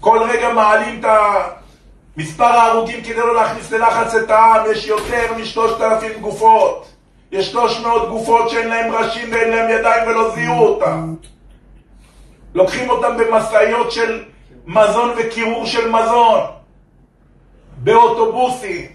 כל 0.00 0.18
רגע 0.30 0.52
מעלים 0.52 1.00
את 1.00 1.04
מספר 2.16 2.44
ההרוגים 2.44 3.02
כדי 3.02 3.14
לא 3.14 3.34
להכניס 3.34 3.72
ללחץ 3.72 4.14
את 4.14 4.30
העם, 4.30 4.70
יש 4.70 4.86
יותר 4.86 5.34
משלושת 5.36 5.80
אלפים 5.80 6.20
גופות. 6.20 6.86
יש 7.32 7.50
שלוש 7.50 7.80
מאות 7.80 8.08
גופות 8.08 8.50
שאין 8.50 8.68
להם 8.68 8.92
ראשים 8.92 9.28
ואין 9.32 9.50
להם 9.50 9.70
ידיים 9.70 10.08
ולא 10.08 10.34
זיהו 10.34 10.64
אותם. 10.64 11.14
לוקחים 12.54 12.90
אותם 12.90 13.16
במשאיות 13.16 13.92
של 13.92 14.24
מזון 14.66 15.14
וקירור 15.16 15.66
של 15.66 15.90
מזון, 15.90 16.40
באוטובוסים. 17.76 18.86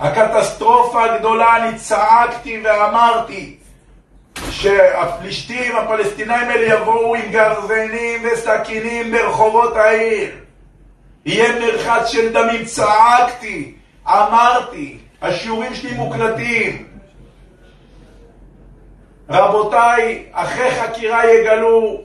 הקטסטרופה 0.00 1.04
הגדולה, 1.04 1.56
אני 1.56 1.78
צעקתי 1.78 2.60
ואמרתי 2.64 3.56
שהפלישתים, 4.50 5.76
הפלסטינאים 5.76 6.48
האלה 6.48 6.74
יבואו 6.74 7.14
עם 7.14 7.30
גרזנים 7.30 8.22
וסכינים 8.24 9.12
ברחובות 9.12 9.76
העיר. 9.76 10.30
יהיה 11.26 11.60
מרחץ 11.60 12.06
של 12.06 12.32
דמים. 12.32 12.64
צעקתי, 12.64 13.74
אמרתי, 14.06 14.98
השיעורים 15.22 15.74
שלי 15.74 15.94
מוקלטים. 15.94 16.86
רבותיי, 19.30 20.24
אחרי 20.32 20.70
חקירה 20.70 21.26
יגלו 21.26 22.00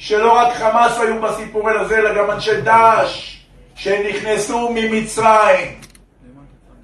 שלא 0.00 0.32
רק 0.32 0.54
חמאס 0.54 0.98
היו 0.98 1.20
בסיפור 1.20 1.70
הזה, 1.70 1.98
אלא 1.98 2.14
גם 2.14 2.30
אנשי 2.30 2.60
דאעש 2.60 3.36
שנכנסו 3.74 4.68
ממצרים. 4.74 5.80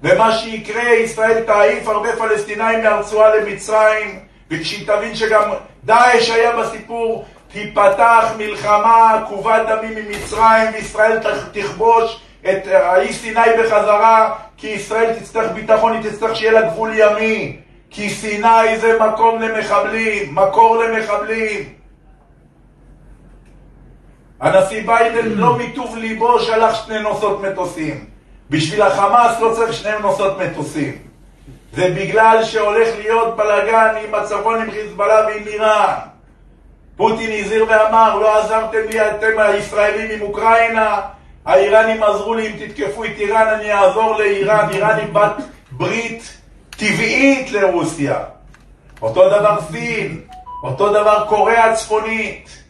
ומה 0.03 0.37
שיקרה, 0.37 0.93
ישראל 0.93 1.43
תעיף 1.43 1.87
הרבה 1.87 2.15
פלסטינאים 2.15 2.83
מהרצועה 2.83 3.35
למצרים, 3.35 4.19
וכשהיא 4.51 4.87
תבין 4.87 5.15
שגם 5.15 5.51
דאעש 5.83 6.29
היה 6.29 6.57
בסיפור, 6.57 7.25
תיפתח 7.51 8.33
מלחמה 8.37 9.13
עקובת 9.13 9.61
דמים 9.67 9.95
ממצרים, 9.95 10.69
וישראל 10.73 11.19
תכבוש 11.53 12.21
את 12.49 12.67
האי 12.67 13.13
סיני 13.13 13.49
בחזרה, 13.59 14.35
כי 14.57 14.67
ישראל 14.67 15.13
תצטרך 15.13 15.51
ביטחון, 15.51 15.93
היא 15.93 16.11
תצטרך 16.11 16.35
שיהיה 16.35 16.51
לה 16.51 16.61
גבול 16.61 16.91
ימי. 16.95 17.57
כי 17.89 18.09
סיני 18.09 18.77
זה 18.77 18.99
מקום 18.99 19.41
למחבלים, 19.41 20.35
מקור 20.35 20.77
למחבלים. 20.77 21.76
הנשיא 24.39 24.87
ביידן 24.87 25.27
לא 25.27 25.57
מטוב 25.57 25.97
ליבו 25.97 26.39
שלח 26.39 26.85
שני 26.85 26.99
נוסעות 26.99 27.41
מטוסים. 27.41 28.05
בשביל 28.49 28.81
החמאס 28.81 29.39
לא 29.39 29.53
צריך 29.55 29.73
שני 29.73 29.91
נוסעות 30.01 30.37
מטוסים. 30.39 30.97
זה 31.73 31.93
בגלל 31.95 32.43
שהולך 32.43 32.87
להיות 32.97 33.37
בלאגן 33.37 33.95
עם 34.05 34.15
הצפון, 34.15 34.61
עם 34.61 34.71
חיזבאללה 34.71 35.25
ועם 35.27 35.47
איראן. 35.47 35.93
פוטין 36.95 37.31
הזהיר 37.31 37.65
ואמר, 37.69 38.15
לא 38.15 38.37
עזרתם 38.37 38.89
לי 38.89 39.09
אתם 39.09 39.39
הישראלים 39.39 40.11
עם 40.11 40.21
אוקראינה, 40.21 41.01
האיראנים 41.45 42.03
עזרו 42.03 42.33
לי, 42.33 42.47
אם 42.47 42.53
תתקפו 42.59 43.05
את 43.05 43.11
איראן 43.17 43.47
אני 43.47 43.73
אעזור 43.73 44.17
לאיראן, 44.17 44.69
איראן 44.69 44.99
היא 44.99 45.13
בת 45.13 45.35
ברית 45.71 46.37
טבעית 46.69 47.51
לרוסיה. 47.51 48.19
אותו 49.01 49.29
דבר 49.29 49.57
סין, 49.71 50.21
אותו 50.63 50.89
דבר 50.89 51.25
קוריאה 51.29 51.71
הצפונית. 51.71 52.66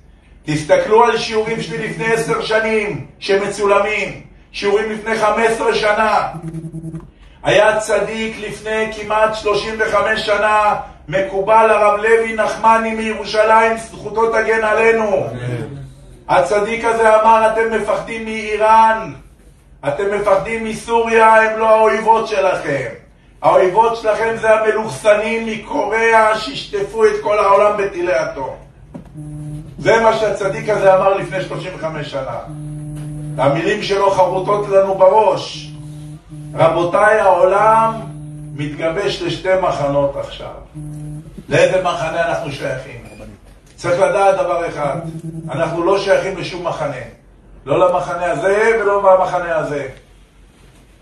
תסתכלו 0.47 1.03
על 1.03 1.17
שיעורים 1.17 1.61
שלי 1.61 1.87
לפני 1.87 2.13
עשר 2.13 2.41
שנים, 2.41 3.05
שמצולמים, 3.19 4.21
שיעורים 4.51 4.91
לפני 4.91 5.15
חמש 5.15 5.45
עשרה 5.45 5.75
שנה. 5.75 6.27
היה 7.43 7.79
צדיק 7.79 8.37
לפני 8.39 8.93
כמעט 8.95 9.35
שלושים 9.35 9.73
וחמש 9.79 10.25
שנה, 10.25 10.75
מקובל 11.07 11.69
הרב 11.69 11.99
לוי 11.99 12.33
נחמני 12.33 12.95
מירושלים, 12.95 13.77
זכותו 13.77 14.31
תגן 14.31 14.63
עלינו. 14.63 15.27
הצדיק 16.29 16.85
הזה 16.85 17.21
אמר, 17.21 17.49
אתם 17.53 17.81
מפחדים 17.81 18.25
מאיראן, 18.25 19.13
אתם 19.87 20.03
מפחדים 20.19 20.65
מסוריה, 20.65 21.35
הם 21.35 21.59
לא 21.59 21.69
האויבות 21.69 22.27
שלכם. 22.27 22.87
האויבות 23.41 23.95
שלכם 23.95 24.35
זה 24.41 24.49
המלוכסנים 24.49 25.45
מקוריאה 25.47 26.37
שישטפו 26.37 27.05
את 27.05 27.21
כל 27.21 27.39
העולם 27.39 27.77
בטילי 27.77 28.21
אטום. 28.21 28.66
זה 29.87 29.99
מה 29.99 30.17
שהצדיק 30.17 30.69
הזה 30.69 30.95
אמר 30.95 31.13
לפני 31.13 31.41
35 31.41 32.11
שנה. 32.11 32.39
המילים 33.37 33.83
שלו 33.83 34.11
חרוטות 34.11 34.69
לנו 34.69 34.95
בראש. 34.95 35.71
רבותיי, 36.53 37.19
העולם 37.19 37.93
מתגבש 38.55 39.21
לשתי 39.21 39.49
מחנות 39.61 40.15
עכשיו. 40.15 40.53
לאיזה 41.49 41.83
מחנה 41.83 42.27
אנחנו 42.27 42.51
שייכים? 42.51 43.03
צריך 43.75 43.99
לדעת 43.99 44.35
דבר 44.35 44.67
אחד, 44.69 44.97
אנחנו 45.49 45.83
לא 45.83 45.99
שייכים 45.99 46.37
לשום 46.37 46.67
מחנה. 46.67 47.05
לא 47.65 47.89
למחנה 47.89 48.31
הזה 48.31 48.79
ולא 48.81 49.19
למחנה 49.19 49.55
הזה. 49.55 49.89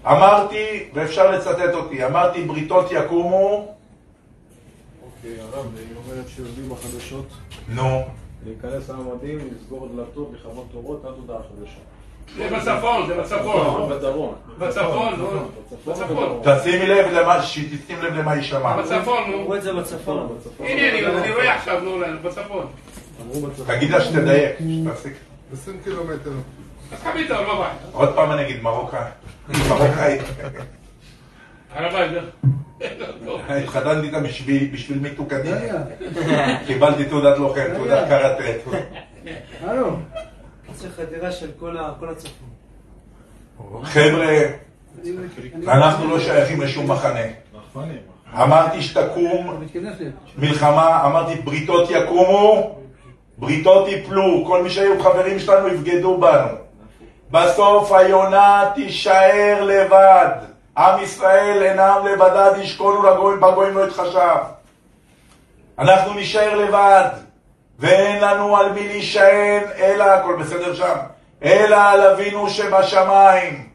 אמרתי, 0.05 0.89
ואפשר 0.93 1.31
לצטט 1.31 1.73
אותי, 1.73 2.05
אמרתי 2.05 2.43
בריתות 2.43 2.91
יקומו. 2.91 3.75
אוקיי, 5.05 5.31
הרב, 5.41 5.65
היא 5.77 5.95
אומרת 5.95 6.25
שיודעים 6.35 6.69
בחדשות 6.69 7.27
נו. 7.67 8.03
להיכנס 8.45 8.89
לממדים, 8.89 9.37
לסגור 9.55 9.87
דלתות, 9.95 10.31
לכבות 10.33 10.67
אורות 10.75 11.05
עד 11.05 11.13
הודעה 11.17 11.37
חדשה. 11.37 11.79
זה 12.37 12.49
בצפון, 12.57 13.07
זה 13.07 13.13
בצפון. 13.21 13.89
בדרום. 13.89 14.35
בצפון, 14.59 15.13
נו. 15.17 15.27
בצפון. 15.87 16.41
תשימי 16.43 16.87
לב 16.87 17.05
למה, 17.13 17.43
שתשים 17.43 18.01
לב 18.01 18.13
למה 18.13 18.35
יישמע. 18.35 18.77
בצפון, 18.81 19.31
נו. 19.31 19.37
אמרו 19.37 19.55
את 19.55 19.63
זה 19.63 19.73
בצפון. 19.73 20.37
הנה, 20.59 20.99
אני 21.19 21.31
רואה 21.31 21.55
עכשיו, 21.55 21.79
נו, 21.79 21.99
בצפון. 22.23 22.65
תגיד 23.67 23.91
לה 23.91 24.01
שתדייק, 24.01 24.55
שתפסיק. 24.59 25.13
20 25.53 25.79
קילומטר. 25.83 26.31
אז 26.91 26.99
חבית, 27.03 27.29
לא 27.29 27.55
בבית. 27.55 27.77
עוד 27.91 28.15
פעם 28.15 28.31
אני 28.31 28.41
אגיד 28.41 28.61
מרוקאי. 28.61 28.99
מרוקאי. 29.69 29.85
על 29.85 29.91
הבית, 29.91 30.21
זה. 30.37 30.43
לא. 30.43 30.63
התחתנתי 33.49 34.07
איתה 34.07 34.19
בשביל 34.73 34.99
מתוקנים. 35.01 35.55
קיבלתי 36.67 37.05
תעודת 37.05 37.37
לוחם, 37.37 37.65
תעודת 37.75 38.07
קראטה. 38.07 38.43
הלו, 39.61 39.91
זה 40.75 40.87
חדירה 40.89 41.31
של 41.31 41.51
כל 41.59 41.77
הצפון. 42.09 42.49
חבר'ה, 43.83 44.37
אנחנו 45.67 46.09
לא 46.09 46.19
שייכים 46.19 46.61
לשום 46.61 46.91
מחנה. 46.91 47.25
אמרתי 48.33 48.81
שתקום. 48.81 49.65
מלחמה, 50.37 51.05
אמרתי 51.05 51.41
בריתות 51.41 51.89
יקומו, 51.89 52.75
בריתות 53.37 53.87
יפלו, 53.87 54.43
כל 54.47 54.63
מי 54.63 54.69
שהיו 54.69 55.03
חברים 55.03 55.39
שלנו 55.39 55.67
יבגדו 55.67 56.17
בנו. 56.17 56.57
בסוף 57.31 57.91
היונה 57.91 58.71
תישאר 58.75 59.63
לבד. 59.63 60.54
עם 60.77 61.03
ישראל 61.03 61.63
אינם 61.63 62.05
לבדד 62.05 62.51
ישכונו 62.61 63.03
לגויים, 63.03 63.39
בגויים 63.39 63.77
לא 63.77 63.87
יתחשב. 63.87 64.37
אנחנו 65.79 66.13
נישאר 66.13 66.55
לבד, 66.55 67.09
ואין 67.79 68.23
לנו 68.23 68.57
על 68.57 68.71
מי 68.73 68.87
להישען, 68.87 69.63
אלא, 69.77 70.03
הכל 70.03 70.35
בסדר 70.39 70.75
שם, 70.75 70.95
אלא 71.43 71.75
על 71.75 72.01
אבינו 72.01 72.49
שבשמיים. 72.49 73.69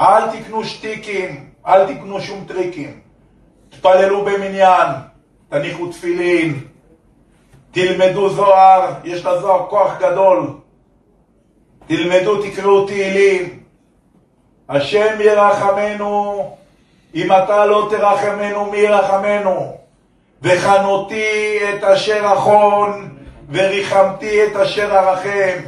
אל 0.00 0.30
תקנו 0.30 0.64
שטיקים, 0.64 1.50
אל 1.66 1.94
תקנו 1.94 2.20
שום 2.20 2.44
טריקים. 2.48 3.00
תפללו 3.68 4.24
במניין, 4.24 4.88
תניחו 5.48 5.86
תפילין, 5.86 6.64
תלמדו 7.70 8.28
זוהר, 8.28 8.92
יש 9.04 9.24
לזוהר 9.24 9.66
כוח 9.70 9.98
גדול. 10.00 10.46
תלמדו, 11.86 12.42
תקראו 12.42 12.86
תהילים. 12.86 13.59
השם 14.70 15.20
ירחמנו, 15.20 16.56
אם 17.14 17.32
אתה 17.32 17.66
לא 17.66 17.88
תרחמנו, 17.90 18.70
מי 18.70 18.78
ירחמנו? 18.78 19.76
וחנותי 20.42 21.58
את 21.70 21.84
אשר 21.84 22.32
אחון, 22.32 23.08
וריחמתי 23.52 24.44
את 24.44 24.56
אשר 24.56 24.98
ארחם. 24.98 25.58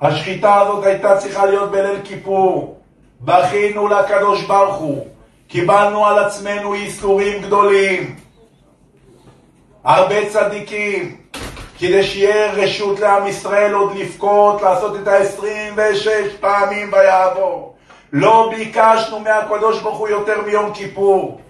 השחיטה 0.00 0.60
הזאת 0.60 0.84
הייתה 0.84 1.16
צריכה 1.16 1.46
להיות 1.46 1.70
בליל 1.70 2.00
כיפור. 2.04 2.80
בכינו 3.20 3.88
לקדוש 3.88 4.42
ברוך 4.42 4.76
הוא. 4.76 5.06
קיבלנו 5.48 6.06
על 6.06 6.18
עצמנו 6.18 6.74
ייסורים 6.74 7.42
גדולים. 7.42 8.16
הרבה 9.84 10.28
צדיקים, 10.30 11.16
כדי 11.82 12.04
שיהיה 12.04 12.52
רשות 12.52 13.00
לעם 13.00 13.26
ישראל 13.26 13.74
עוד 13.74 13.96
לבכות, 13.96 14.62
לעשות 14.62 14.96
את 14.96 15.08
ה-26 15.08 16.08
פעמים 16.40 16.92
ויעבור. 16.92 17.74
לא 18.12 18.50
ביקשנו 18.56 19.20
מהקדוש 19.20 19.80
ברוך 19.80 19.98
הוא 19.98 20.08
יותר 20.08 20.42
מיום 20.46 20.74
כיפור. 20.74 21.40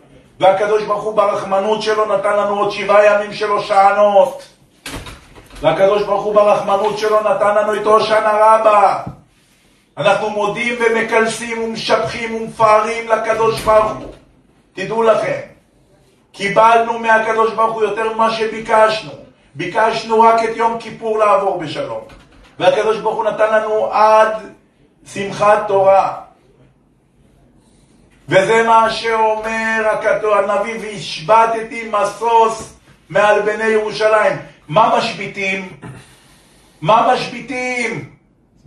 והקדוש 0.41 0.83
ברוך 0.83 1.03
הוא 1.03 1.17
ברחמנות 1.17 1.83
שלו 1.83 2.17
נתן 2.17 2.37
לנו 2.37 2.59
עוד 2.59 2.71
שבעה 2.71 3.05
ימים 3.07 3.33
של 3.33 3.49
הושענות. 3.49 4.43
והקדוש 5.61 6.03
ברוך 6.03 6.23
הוא 6.23 6.35
ברחמנות 6.35 6.99
שלו 6.99 7.21
נתן 7.21 7.55
לנו 7.55 7.75
את 7.75 7.87
הושענא 7.87 8.33
רבה. 8.41 9.03
אנחנו 9.99 10.31
מודים 10.31 10.75
ומקלסים 10.81 11.63
ומשבחים 11.63 12.35
ומפארים 12.35 13.09
לקדוש 13.09 13.61
ברוך 13.61 13.93
הוא. 13.93 14.13
תדעו 14.75 15.03
לכם, 15.03 15.41
קיבלנו 16.33 16.99
מהקדוש 16.99 17.53
ברוך 17.53 17.75
הוא 17.75 17.83
יותר 17.83 18.15
ממה 18.15 18.31
שביקשנו. 18.31 19.22
ביקשנו 19.55 20.21
רק 20.21 20.45
את 20.45 20.57
יום 20.57 20.79
כיפור 20.81 21.19
לעבור 21.19 21.59
בשלום. 21.59 22.01
והקדוש 22.59 22.99
ברוך 22.99 23.17
הוא 23.17 23.25
נתן 23.25 23.55
לנו 23.55 23.93
עד 23.93 24.29
שמחת 25.13 25.69
תורה. 25.69 26.21
וזה 28.29 28.63
מה 28.63 28.91
שאומר 28.91 29.89
הכתוב, 29.91 30.33
הנביא, 30.33 30.75
והשבתתי 30.81 31.91
משוש 31.93 32.59
מעל 33.09 33.41
בני 33.41 33.65
ירושלים. 33.65 34.37
מה 34.69 34.99
משביתים? 34.99 35.77
מה 36.81 37.13
משביתים? 37.15 38.11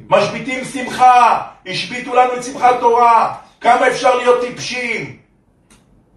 משביתים 0.09 0.65
שמחה, 0.65 1.41
השביתו 1.67 2.15
לנו 2.15 2.33
את 2.33 2.43
שמחת 2.43 2.79
תורה. 2.79 3.35
כמה 3.61 3.87
אפשר 3.87 4.15
להיות 4.15 4.41
טיפשים? 4.41 5.17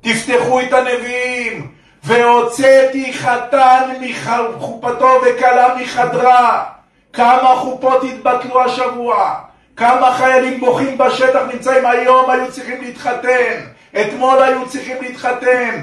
תפתחו 0.00 0.60
את 0.60 0.72
הנביאים. 0.72 1.77
והוצאתי 2.08 3.12
חתן 3.12 3.82
מחופתו 4.00 5.20
וכלה 5.26 5.74
מחדרה. 5.80 6.64
כמה 7.12 7.54
חופות 7.56 8.04
התבטלו 8.04 8.64
השבוע. 8.64 9.34
כמה 9.76 10.14
חיילים 10.14 10.60
בוכים 10.60 10.98
בשטח 10.98 11.40
נמצאים 11.52 11.86
היום, 11.86 12.30
היו 12.30 12.52
צריכים 12.52 12.82
להתחתן. 12.82 13.60
אתמול 14.00 14.42
היו 14.42 14.68
צריכים 14.68 14.96
להתחתן. 15.00 15.80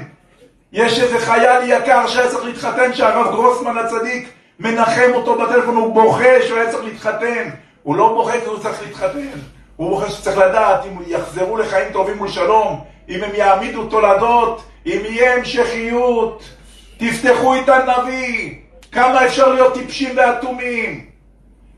יש 0.72 1.00
איזה 1.00 1.18
חייל 1.18 1.62
יקר 1.64 2.06
שהיה 2.06 2.28
צריך 2.28 2.44
להתחתן, 2.44 2.94
שהרב 2.94 3.32
גרוסמן 3.32 3.78
הצדיק 3.78 4.28
מנחם 4.60 5.10
אותו 5.14 5.38
בטלפון, 5.38 5.76
הוא 5.76 5.94
בוכה 5.94 6.42
שהוא 6.46 6.58
היה 6.58 6.70
צריך 6.70 6.84
להתחתן. 6.84 7.48
הוא 7.82 7.96
לא 7.96 8.08
בוכה 8.08 8.40
כי 8.40 8.46
הוא 8.46 8.58
צריך 8.58 8.82
להתחתן. 8.82 9.38
הוא 9.76 9.90
בוכה 9.90 10.10
שצריך 10.10 10.38
לדעת 10.38 10.84
אם 10.84 10.98
יחזרו 11.06 11.56
לחיים 11.56 11.92
טובים 11.92 12.20
ולשלום, 12.20 12.84
אם 13.08 13.24
הם 13.24 13.30
יעמידו 13.34 13.84
תולדות, 13.86 14.62
אם 14.86 15.00
יהיה 15.04 15.34
המשכיות. 15.34 16.42
תפתחו 16.96 17.56
את 17.56 17.68
הנביא. 17.68 18.54
כמה 18.92 19.26
אפשר 19.26 19.48
להיות 19.48 19.74
טיפשים 19.74 20.16
ואטומים? 20.16 21.06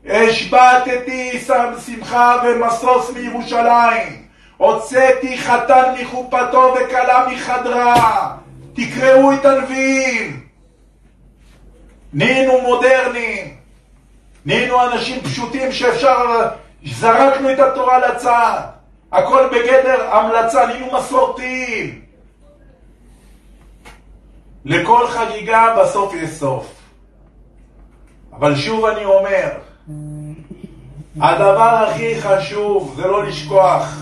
השבתתי 0.05 1.39
שמחה 1.85 2.35
ומשוש 2.43 3.09
מירושלים. 3.09 4.25
הוצאתי 4.57 5.37
חתן 5.37 5.93
מחופתו 6.01 6.75
וכלה 6.75 7.27
מחדרה. 7.31 8.35
תקראו 8.73 9.33
את 9.33 9.45
הנביאים. 9.45 10.41
נהיינו 12.13 12.61
מודרניים. 12.61 13.55
נהיינו 14.45 14.83
אנשים 14.83 15.21
פשוטים 15.21 15.71
שאפשר... 15.71 16.47
זרקנו 16.85 17.51
את 17.51 17.59
התורה 17.59 17.99
לצד. 17.99 18.59
הכל 19.11 19.47
בגדר 19.51 20.15
המלצה, 20.15 20.65
נהיינו 20.65 20.87
מסורתיים. 20.97 22.08
לכל 24.69 25.07
חגיגה 25.07 25.75
בסוף 25.81 26.13
יש 26.13 26.29
סוף. 26.29 26.75
אבל 28.33 28.55
שוב 28.55 28.85
אני 28.85 29.05
אומר, 29.05 29.49
הדבר 31.21 31.87
הכי 31.87 32.21
חשוב 32.21 32.93
זה 32.95 33.07
לא 33.07 33.23
לשכוח 33.23 33.97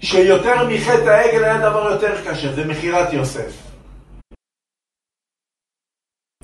שיותר 0.00 0.68
מחטא 0.68 1.08
העגל 1.08 1.44
היה 1.44 1.58
דבר 1.58 1.90
יותר 1.90 2.24
קשה, 2.24 2.52
זה 2.52 2.64
מכירת 2.64 3.12
יוסף. 3.12 3.52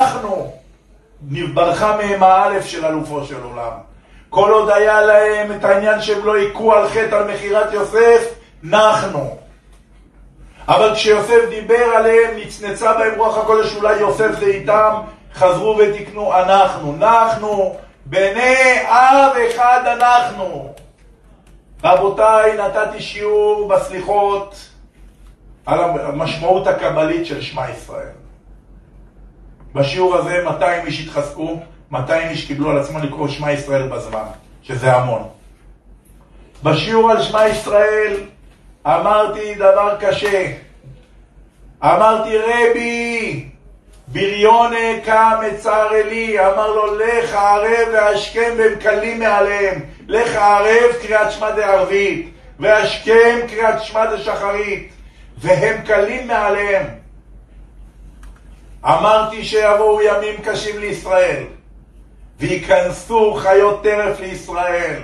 אנחנו 0.00 0.52
ברחה 1.54 1.96
מהם 1.96 2.22
האלף 2.22 2.66
של 2.66 2.84
אלופו 2.84 3.24
של 3.24 3.42
עולם. 3.42 3.72
כל 4.30 4.50
עוד 4.50 4.70
היה 4.70 5.00
להם 5.00 5.52
את 5.52 5.64
העניין 5.64 6.02
שהם 6.02 6.24
לא 6.24 6.34
היכו 6.34 6.74
על 6.74 6.88
חטא 6.88 7.14
על 7.14 7.34
מכירת 7.34 7.72
יוסף, 7.72 8.34
נחנו. 8.62 9.43
אבל 10.68 10.94
כשיוסף 10.94 11.48
דיבר 11.50 11.84
עליהם, 11.96 12.36
נצנצה 12.36 12.92
בהם 12.92 13.18
רוח 13.18 13.38
הקודש, 13.38 13.76
אולי 13.76 13.96
יוסף 13.96 14.30
זה 14.40 14.46
איתם, 14.46 14.94
חזרו 15.34 15.78
ותקנו 15.78 16.34
אנחנו. 16.34 16.94
אנחנו, 16.96 17.76
בני 18.04 18.56
אב 18.86 19.32
אחד 19.50 19.80
אנחנו. 19.86 20.72
רבותיי, 21.84 22.56
נתתי 22.56 23.02
שיעור 23.02 23.68
בסליחות 23.68 24.68
על 25.66 25.80
המשמעות 25.80 26.66
הקבלית 26.66 27.26
של 27.26 27.42
שמע 27.42 27.70
ישראל. 27.70 28.08
בשיעור 29.74 30.16
הזה 30.16 30.42
200 30.44 30.86
איש 30.86 31.00
התחזקו, 31.00 31.60
200 31.90 32.28
איש 32.28 32.46
קיבלו 32.46 32.70
על 32.70 32.78
עצמם 32.78 33.02
לקרוא 33.02 33.28
שמע 33.28 33.52
ישראל 33.52 33.88
בזמן, 33.88 34.24
שזה 34.62 34.92
המון. 34.92 35.28
בשיעור 36.62 37.10
על 37.10 37.22
שמע 37.22 37.48
ישראל 37.48 38.16
אמרתי 38.86 39.54
דבר 39.54 39.96
קשה. 40.00 40.52
אמרתי 41.84 42.38
רבי, 42.38 43.48
בריונה 44.08 45.00
קם 45.04 45.32
מצר 45.46 45.94
אלי, 45.94 46.40
אמר 46.40 46.70
לו 46.70 46.98
לך 46.98 47.34
ערב 47.34 47.88
והשכם 47.92 48.54
והם 48.56 48.74
קלים 48.80 49.18
מעליהם. 49.18 49.80
לך 50.08 50.36
ערב 50.36 50.92
קריאת 51.02 51.32
שמע 51.32 51.50
דערבית, 51.50 52.30
והשכם 52.60 53.38
קריאת 53.48 53.82
שמע 53.82 54.14
דשחרית, 54.14 54.92
והם 55.38 55.82
קלים 55.86 56.26
מעליהם. 56.26 56.86
אמרתי 58.84 59.44
שיבואו 59.44 60.02
ימים 60.02 60.40
קשים 60.42 60.78
לישראל, 60.78 61.42
וייכנסו 62.40 63.34
חיות 63.34 63.82
טרף 63.82 64.20
לישראל. 64.20 64.96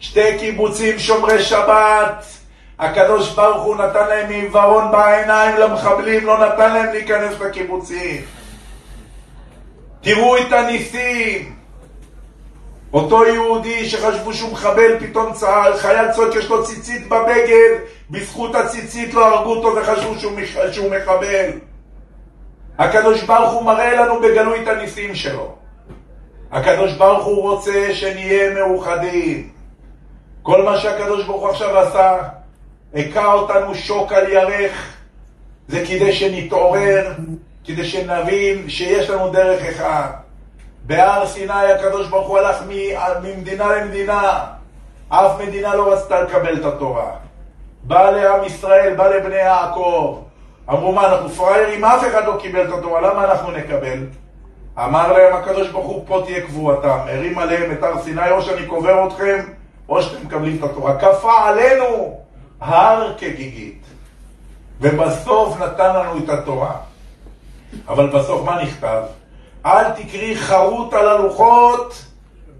שתי 0.00 0.38
קיבוצים 0.38 0.98
שומרי 0.98 1.42
שבת, 1.42 2.24
הקדוש 2.78 3.34
ברוך 3.34 3.62
הוא 3.62 3.76
נתן 3.76 4.08
להם 4.08 4.30
עיוורון 4.30 4.92
בעיניים 4.92 5.56
למחבלים, 5.56 6.26
לא 6.26 6.46
נתן 6.46 6.72
להם 6.72 6.92
להיכנס 6.92 7.40
לקיבוצים. 7.40 8.22
תראו 10.00 10.38
את 10.38 10.52
הניסים. 10.52 11.58
אותו 12.92 13.26
יהודי 13.26 13.88
שחשבו 13.88 14.34
שהוא 14.34 14.52
מחבל, 14.52 14.98
פתאום 15.00 15.32
צהל, 15.32 15.76
חייל 15.76 16.12
צועק 16.12 16.34
יש 16.34 16.48
לו 16.48 16.64
ציצית 16.64 17.08
בבגד, 17.08 17.78
בזכות 18.10 18.54
הציצית 18.54 19.14
לא 19.14 19.26
הרגו 19.26 19.54
אותו 19.54 19.76
וחשבו 19.76 20.18
שהוא, 20.18 20.32
מח... 20.32 20.72
שהוא 20.72 20.90
מחבל. 20.90 21.50
הקדוש 22.78 23.22
ברוך 23.22 23.52
הוא 23.52 23.62
מראה 23.62 23.94
לנו 23.94 24.20
בגלוי 24.20 24.62
את 24.62 24.68
הניסים 24.68 25.14
שלו. 25.14 25.54
הקדוש 26.52 26.92
ברוך 26.92 27.24
הוא 27.24 27.50
רוצה 27.50 27.94
שנהיה 27.94 28.54
מאוחדים. 28.54 29.50
כל 30.42 30.62
מה 30.62 30.78
שהקדוש 30.78 31.24
ברוך 31.24 31.42
הוא 31.42 31.50
עכשיו 31.50 31.78
עשה, 31.78 32.18
הכה 32.94 33.32
אותנו 33.32 33.74
שוק 33.74 34.12
על 34.12 34.28
ירך, 34.28 34.92
זה 35.68 35.84
כדי 35.86 36.12
שנתעורר, 36.12 37.12
כדי 37.64 37.84
שנבין 37.84 38.68
שיש 38.68 39.10
לנו 39.10 39.30
דרך 39.30 39.62
אחד. 39.62 40.10
בהר 40.86 41.26
סיני 41.26 41.72
הקדוש 41.72 42.08
ברוך 42.08 42.28
הוא 42.28 42.38
הלך 42.38 42.62
ממדינה 43.22 43.76
למדינה, 43.76 44.44
אף 45.08 45.40
מדינה 45.40 45.74
לא 45.74 45.92
רצתה 45.92 46.22
לקבל 46.22 46.60
את 46.60 46.64
התורה. 46.64 47.10
בא 47.82 48.10
לעם 48.10 48.44
ישראל, 48.44 48.94
בא 48.94 49.08
לבני 49.08 49.36
יעקב, 49.36 50.22
אמרו 50.70 50.92
מה 50.92 51.12
אנחנו 51.12 51.28
פראיירים, 51.28 51.84
אף 51.84 52.04
אחד 52.06 52.26
לא 52.26 52.36
קיבל 52.40 52.68
את 52.68 52.78
התורה, 52.78 53.00
למה 53.00 53.24
אנחנו 53.24 53.50
נקבל? 53.50 53.98
אמר 54.78 55.12
להם 55.12 55.36
הקדוש 55.36 55.68
ברוך 55.68 55.86
הוא, 55.86 56.04
פה 56.06 56.22
תהיה 56.24 56.40
קבועתם, 56.40 56.98
הרים 57.06 57.38
עליהם 57.38 57.72
את 57.72 57.82
הר 57.82 58.02
סיני, 58.02 58.30
או 58.30 58.42
שאני 58.42 58.66
קובר 58.66 59.06
אתכם, 59.06 59.38
או 59.88 60.02
שאתם 60.02 60.26
מקבלים 60.26 60.56
את 60.58 60.70
התורה. 60.70 60.98
כפה 60.98 61.48
עלינו 61.48 62.18
הר 62.60 63.12
כגיגית. 63.18 63.82
ובסוף 64.80 65.60
נתן 65.60 65.94
לנו 65.94 66.18
את 66.18 66.28
התורה. 66.28 66.76
אבל 67.88 68.06
בסוף 68.06 68.44
מה 68.44 68.62
נכתב? 68.62 69.02
אל 69.66 69.90
תקרי 69.90 70.36
חרוט 70.36 70.94
על 70.94 71.08
הלוחות, 71.08 72.04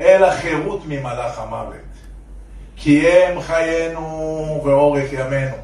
אלא 0.00 0.30
חירות 0.30 0.80
ממלאך 0.86 1.38
המוות. 1.38 1.74
כי 2.76 3.08
הם 3.08 3.40
חיינו 3.40 4.60
ואורך 4.64 5.12
ימינו. 5.12 5.56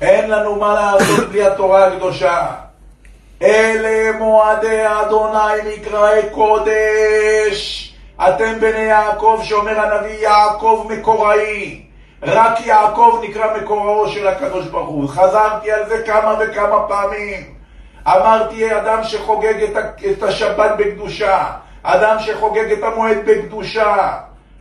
אין 0.00 0.30
לנו 0.30 0.56
מה 0.56 0.74
לעשות 0.74 1.28
בלי 1.28 1.46
התורה 1.46 1.86
הקדושה. 1.86 2.46
אלה 3.42 4.18
מועדי 4.18 4.82
אדוני 4.86 5.78
מקראי 5.78 6.22
קודש. 6.32 7.94
אתם 8.20 8.60
בני 8.60 8.78
יעקב, 8.78 9.40
שאומר 9.42 9.80
הנביא 9.80 10.18
יעקב 10.18 10.86
מקוראי. 10.90 11.87
רק 12.22 12.66
יעקב 12.66 13.20
נקרא 13.22 13.56
מקוראו 13.56 14.08
של 14.08 14.26
הקדוש 14.26 14.66
ברוך 14.66 14.88
הוא. 14.88 15.08
חזרתי 15.08 15.72
על 15.72 15.88
זה 15.88 16.02
כמה 16.06 16.34
וכמה 16.40 16.88
פעמים. 16.88 17.54
אמרתי, 18.06 18.76
אדם 18.76 19.04
שחוגג 19.04 19.78
את 20.10 20.22
השבת 20.22 20.70
בקדושה, 20.78 21.44
אדם 21.82 22.16
שחוגג 22.20 22.72
את 22.72 22.82
המועד 22.82 23.18
בקדושה, 23.26 24.12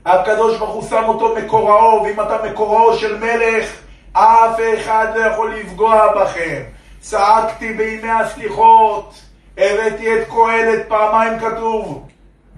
הקדוש 0.06 0.58
ברוך 0.58 0.74
הוא 0.74 0.84
שם 0.90 1.04
אותו 1.08 1.36
מקוראו, 1.36 2.04
ואם 2.04 2.22
אתה 2.22 2.38
מקוראו 2.50 2.94
של 2.94 3.18
מלך, 3.18 3.72
אף 4.14 4.60
אחד 4.74 5.08
לא 5.16 5.26
יכול 5.26 5.56
לפגוע 5.56 6.14
בכם. 6.22 6.62
צעקתי 7.00 7.74
בימי 7.74 8.10
הסליחות, 8.10 9.14
הבאתי 9.58 10.14
את 10.14 10.28
קהלת, 10.28 10.88
פעמיים 10.88 11.40
כתוב, 11.40 12.08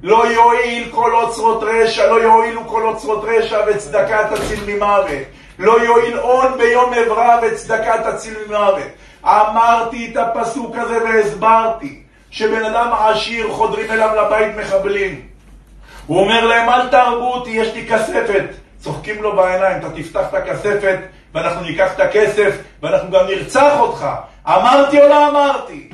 לא 0.04 0.28
יועיל 0.28 0.90
כל 0.92 1.16
אוצרות 1.16 1.64
רשע, 1.64 2.08
לא 2.08 2.22
יועילו 2.22 2.68
כל 2.68 2.84
אוצרות 2.84 3.24
רשע 3.28 3.60
וצדקה 3.68 4.28
תציל 4.36 4.60
ממוות. 4.68 5.28
לא 5.60 5.84
יועיל 5.84 6.18
הון 6.18 6.58
ביום 6.58 6.94
עברה 6.94 7.40
וצדקה 7.42 8.12
תציל 8.12 8.34
ממוות. 8.48 8.84
אמרתי 9.26 10.12
את 10.12 10.18
הפסוק 10.18 10.76
הזה 10.78 11.04
והסברתי 11.04 12.02
שבן 12.32 12.66
אדם 12.66 12.92
עשיר 13.00 13.52
חודרים 13.52 13.92
אליו 13.92 14.16
לבית 14.16 14.56
מחבלים. 14.58 15.22
הוא 16.08 16.20
אומר 16.20 16.46
להם 16.46 16.70
אל 16.70 16.88
תהרגו 16.88 17.34
אותי, 17.34 17.50
יש 17.50 17.74
לי 17.74 17.88
כספת. 17.88 18.46
צוחקים 18.80 19.24
לו 19.24 19.36
בעיניים, 19.36 19.78
אתה 19.78 19.90
תפתח 19.90 20.26
את 20.30 20.34
הכספת 20.34 21.00
ואנחנו 21.34 21.62
ניקח 21.62 21.94
את 21.96 22.00
הכסף 22.00 22.58
ואנחנו 22.82 23.12
גם 23.12 23.26
נרצח 23.26 23.80
אותך. 23.80 24.06
אמרתי 24.48 25.02
או 25.02 25.08
לא 25.08 25.30
אמרתי? 25.30 25.90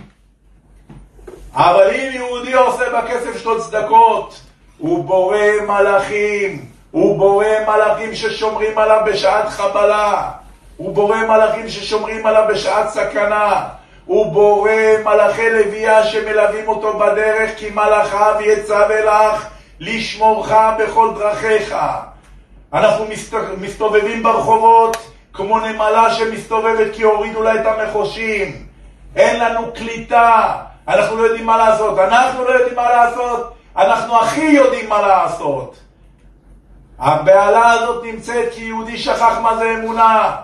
אבל 1.56 1.90
אם 1.90 2.10
יהודי 2.14 2.54
עושה 2.54 2.84
בכסף 2.90 3.38
שלו 3.38 3.62
צדקות, 3.62 4.40
הוא 4.78 5.04
בורא 5.04 5.38
מלאכים, 5.68 6.66
הוא 6.92 7.18
בורא 7.18 7.46
מלאכים 7.68 8.16
ששומרים 8.16 8.78
עליו 8.78 9.02
בשעת 9.06 9.50
חבלה, 9.50 10.32
הוא 10.78 10.96
בורא 10.96 11.18
מלאכים 11.18 11.70
ששומרים 11.70 12.26
עליו 12.26 12.44
בשעת 12.50 12.90
סכנה, 12.90 13.64
הוא 14.06 14.26
בורא 14.26 14.72
מלאכי 15.04 15.50
לוויה 15.50 16.04
שמלווים 16.04 16.68
אותו 16.68 17.00
בדרך, 17.00 17.52
כי 17.58 17.70
מלאכיו 17.70 18.36
יצווה 18.40 19.02
לך 19.02 19.48
לשמורך 19.80 20.52
בכל 20.80 21.10
דרכיך. 21.18 21.76
אנחנו 22.74 23.06
מסתובבים 23.58 24.24
ברחובות 24.24 24.98
כמו 25.34 25.60
נמלה 25.60 26.14
שמסתובבת 26.14 26.88
כי 26.94 27.04
הורידו 27.04 27.44
לה 27.44 27.56
את 27.56 27.66
המחושים. 27.66 28.65
אין 29.16 29.40
לנו 29.40 29.74
קליטה, 29.76 30.54
אנחנו 30.88 31.18
לא 31.18 31.24
יודעים 31.24 31.46
מה 31.46 31.58
לעשות. 31.58 32.00
אנחנו 32.00 32.44
לא 32.44 32.50
יודעים 32.50 32.76
מה 32.76 32.90
לעשות, 32.90 33.54
אנחנו 33.78 34.20
הכי 34.22 34.46
יודעים 34.46 34.90
מה 34.90 35.02
לעשות. 35.02 35.78
הבהלה 37.00 37.72
הזאת 37.72 38.04
נמצאת 38.04 38.54
כי 38.54 38.64
יהודי 38.64 38.98
שכח 38.98 39.38
מה 39.42 39.58
זה 39.58 39.76
אמונה, 39.76 40.36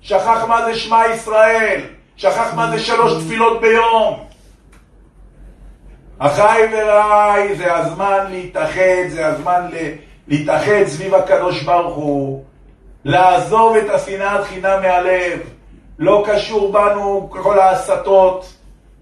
שכח 0.00 0.44
מה 0.48 0.64
זה 0.64 0.76
שמע 0.76 1.02
ישראל, 1.14 1.80
שכח 2.16 2.54
מה 2.54 2.70
זה 2.70 2.78
שלוש 2.78 3.24
תפילות 3.24 3.60
ביום. 3.60 4.24
אחיי 6.18 6.68
ורעיי, 6.72 7.54
זה 7.54 7.74
הזמן 7.74 8.26
להתאחד, 8.30 9.08
זה 9.08 9.26
הזמן 9.26 9.68
להתאחד 10.28 10.84
סביב 10.86 11.14
הקדוש 11.14 11.62
ברוך 11.62 11.96
הוא, 11.96 12.44
לעזוב 13.04 13.76
את 13.76 13.90
השנאת 13.90 14.44
חינם 14.44 14.82
מהלב. 14.82 15.57
לא 15.98 16.24
קשור 16.26 16.72
בנו 16.72 17.30
כל 17.30 17.58
ההסתות, 17.58 18.52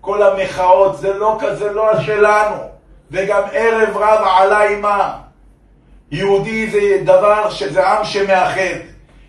כל 0.00 0.22
המחאות, 0.22 0.98
זה 0.98 1.14
לא 1.14 1.36
כזה, 1.40 1.72
לא 1.72 2.00
שלנו. 2.00 2.56
וגם 3.10 3.42
ערב 3.52 3.96
רב 3.96 4.26
עלה 4.38 4.62
עימה. 4.62 5.18
יהודי 6.10 6.70
זה 6.70 7.02
דבר, 7.04 7.50
שזה 7.50 7.88
עם 7.88 8.04
שמאחד. 8.04 8.78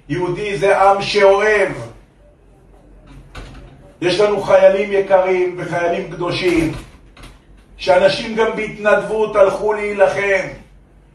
יהודי 0.10 0.58
זה 0.58 0.82
עם 0.82 1.02
שאוהב. 1.02 1.72
יש 4.02 4.20
לנו 4.20 4.42
חיילים 4.42 4.92
יקרים 4.92 5.56
וחיילים 5.58 6.12
קדושים, 6.12 6.72
שאנשים 7.78 8.36
גם 8.36 8.56
בהתנדבות 8.56 9.36
הלכו 9.36 9.74
להילחם. 9.74 10.48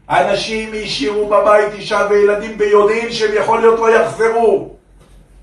אנשים 0.09 0.71
השאירו 0.83 1.27
בבית 1.27 1.73
אישה 1.73 2.07
וילדים 2.09 2.57
ביודעין 2.57 3.11
שהם 3.11 3.31
יכול 3.35 3.59
להיות 3.59 3.79
לא 3.79 3.95
יחזרו, 3.95 4.75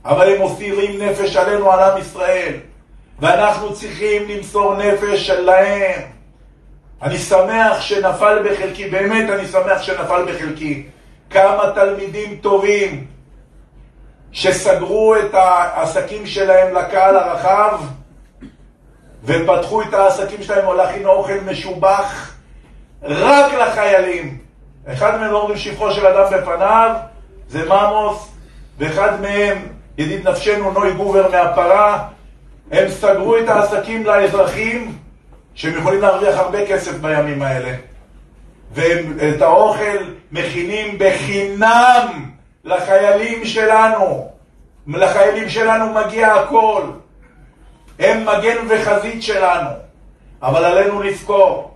אבל 0.04 0.32
הם 0.34 0.40
מוסירים 0.40 1.02
נפש 1.02 1.36
עלינו, 1.36 1.72
על 1.72 1.80
עם 1.80 1.98
ישראל, 1.98 2.52
ואנחנו 3.18 3.74
צריכים 3.74 4.28
למסור 4.28 4.74
נפש 4.74 5.30
להם. 5.30 6.00
אני 7.02 7.18
שמח 7.18 7.80
שנפל 7.80 8.42
בחלקי, 8.44 8.88
באמת 8.88 9.30
אני 9.30 9.46
שמח 9.46 9.82
שנפל 9.82 10.24
בחלקי. 10.28 10.86
כמה 11.30 11.62
תלמידים 11.74 12.38
טובים 12.40 13.06
שסגרו 14.32 15.16
את 15.16 15.34
העסקים 15.34 16.26
שלהם 16.26 16.74
לקהל 16.74 17.16
הרחב 17.16 17.80
ופתחו 19.24 19.82
את 19.82 19.94
העסקים 19.94 20.42
שלהם 20.42 20.66
או 20.66 20.74
להכין 20.74 21.06
אוכל 21.06 21.40
משובח 21.46 22.34
רק 23.02 23.52
לחיילים. 23.54 24.38
אחד 24.86 25.20
מהם 25.20 25.34
אומרים 25.34 25.58
שבחו 25.58 25.90
של 25.92 26.06
אדם 26.06 26.38
בפניו, 26.38 26.96
זה 27.48 27.64
ממוס, 27.68 28.28
ואחד 28.78 29.20
מהם, 29.20 29.68
ידיד 30.00 30.28
נפשנו, 30.28 30.70
נוי 30.70 30.92
גובר 30.92 31.30
מהפרה, 31.30 32.04
הם 32.70 32.88
סגרו 32.88 33.36
את 33.36 33.48
העסקים 33.48 34.04
לאזרחים, 34.04 34.98
שהם 35.54 35.78
יכולים 35.78 36.00
להרוויח 36.00 36.38
הרבה 36.38 36.66
כסף 36.66 36.92
בימים 36.92 37.42
האלה. 37.42 37.76
ואת 38.72 39.42
האוכל 39.42 39.96
מכינים 40.32 40.96
בחינם 40.98 42.30
לחיילים 42.64 43.44
שלנו. 43.44 44.28
לחיילים 44.86 45.48
שלנו 45.48 45.94
מגיע 45.94 46.34
הכל. 46.34 46.82
הם 47.98 48.26
מגן 48.26 48.56
וחזית 48.68 49.22
שלנו. 49.22 49.70
אבל 50.42 50.64
עלינו 50.64 51.02
לזכור, 51.02 51.74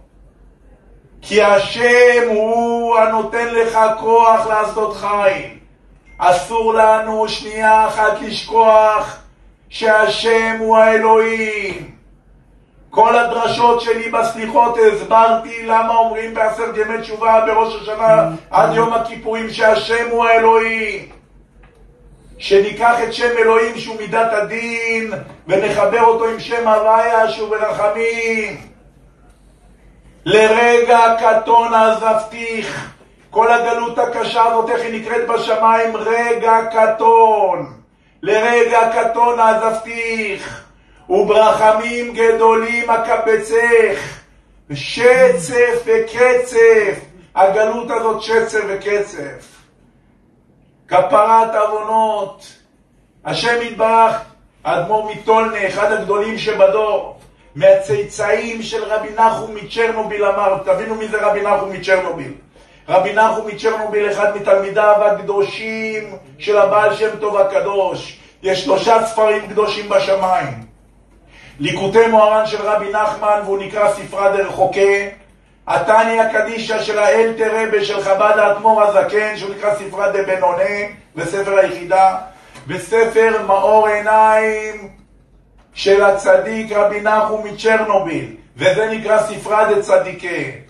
כי 1.22 1.42
השם 1.42 2.28
הוא 2.28 2.98
הנותן 2.98 3.48
לך 3.54 3.78
כוח 4.00 4.46
לעשות 4.46 4.96
חיל. 4.96 5.63
אסור 6.30 6.74
לנו 6.74 7.28
שנייה 7.28 7.86
אחת 7.86 8.12
לשכוח 8.22 9.16
שהשם 9.68 10.56
הוא 10.58 10.76
האלוהים. 10.76 11.90
כל 12.90 13.16
הדרשות 13.16 13.80
שלי 13.80 14.10
בסליחות 14.10 14.76
הסברתי 14.92 15.66
למה 15.66 15.96
אומרים 15.96 16.34
בעשרת 16.34 16.76
ימי 16.76 17.00
תשובה 17.00 17.44
בראש 17.46 17.82
השנה 17.82 18.28
עד 18.50 18.74
יום 18.74 18.92
הכיפורים 18.92 19.50
שהשם 19.50 20.10
הוא 20.10 20.24
האלוהים. 20.24 21.08
שניקח 22.38 22.94
את 23.04 23.14
שם 23.14 23.30
אלוהים 23.38 23.78
שהוא 23.78 23.96
מידת 23.96 24.32
הדין 24.32 25.12
ונחבר 25.48 26.02
אותו 26.02 26.24
עם 26.28 26.40
שם 26.40 26.68
הוויה 26.68 27.30
שהוא 27.30 27.48
ברחמים. 27.50 28.56
לרגע 30.24 31.00
קטון 31.20 31.74
עזבתיך. 31.74 32.93
כל 33.34 33.52
הגלות 33.52 33.98
הקשה 33.98 34.42
הזאת, 34.44 34.70
איך 34.70 34.82
היא 34.82 35.00
נקראת 35.00 35.26
בשמיים? 35.26 35.96
רגע 35.96 36.60
קטון. 36.72 37.72
לרגע 38.22 38.78
קטון 38.92 39.40
עזבתיך. 39.40 40.64
וברחמים 41.10 42.14
גדולים 42.14 42.90
אקבצך. 42.90 44.20
שצף 44.74 45.82
וקצף. 45.84 47.00
הגלות 47.34 47.90
הזאת 47.90 48.22
שצף 48.22 48.60
וקצף. 48.68 49.54
כפרת 50.88 51.54
עוונות. 51.54 52.46
השם 53.24 53.62
יתברך, 53.62 54.16
האדמו"ר 54.64 55.12
מטולנה, 55.12 55.68
אחד 55.68 55.92
הגדולים 55.92 56.38
שבדור, 56.38 57.18
מהצאצאים 57.54 58.62
של 58.62 58.84
רבי 58.84 59.08
נחום 59.16 59.54
מצ'רנוביל 59.54 60.24
אמר, 60.24 60.58
תבינו 60.64 60.94
מי 60.94 61.08
זה 61.08 61.26
רבי 61.26 61.42
נחום 61.42 61.72
מצ'רנוביל. 61.72 62.32
רבי 62.88 63.12
נחום 63.12 63.46
מצ'רנוביל, 63.46 64.10
אחד 64.10 64.36
מתלמידיו 64.36 65.04
הקדושים 65.04 66.16
של 66.38 66.58
הבעל 66.58 66.94
שם 66.94 67.16
טוב 67.20 67.36
הקדוש. 67.36 68.18
יש 68.42 68.64
שלושה 68.64 69.06
ספרים 69.06 69.46
קדושים 69.48 69.88
בשמיים. 69.88 70.64
ליקוטי 71.60 72.06
מוהר"ן 72.06 72.46
של 72.46 72.62
רבי 72.62 72.92
נחמן, 72.92 73.40
והוא 73.44 73.58
נקרא 73.58 73.92
ספרה 73.92 74.36
דרחוקה. 74.36 74.80
התניא 75.66 76.22
קדישא 76.32 76.82
של 76.82 76.98
האלתר 76.98 77.50
רבה 77.52 77.84
של 77.84 78.00
חב"ד 78.00 78.38
האדמו"ר 78.38 78.82
הזקן, 78.82 79.36
שהוא 79.36 79.54
נקרא 79.54 79.74
ספרה 79.74 80.12
דה 80.12 80.22
בנונה, 80.22 80.80
וספר 81.16 81.58
היחידה, 81.58 82.16
וספר 82.68 83.42
מאור 83.46 83.88
עיניים 83.88 84.88
של 85.74 86.04
הצדיק 86.04 86.72
רבי 86.72 87.00
נחום 87.00 87.46
מצ'רנוביל, 87.46 88.36
וזה 88.56 88.86
נקרא 88.90 89.22
ספרה 89.22 89.74
דה 89.74 89.82
צדיקה. 89.82 90.63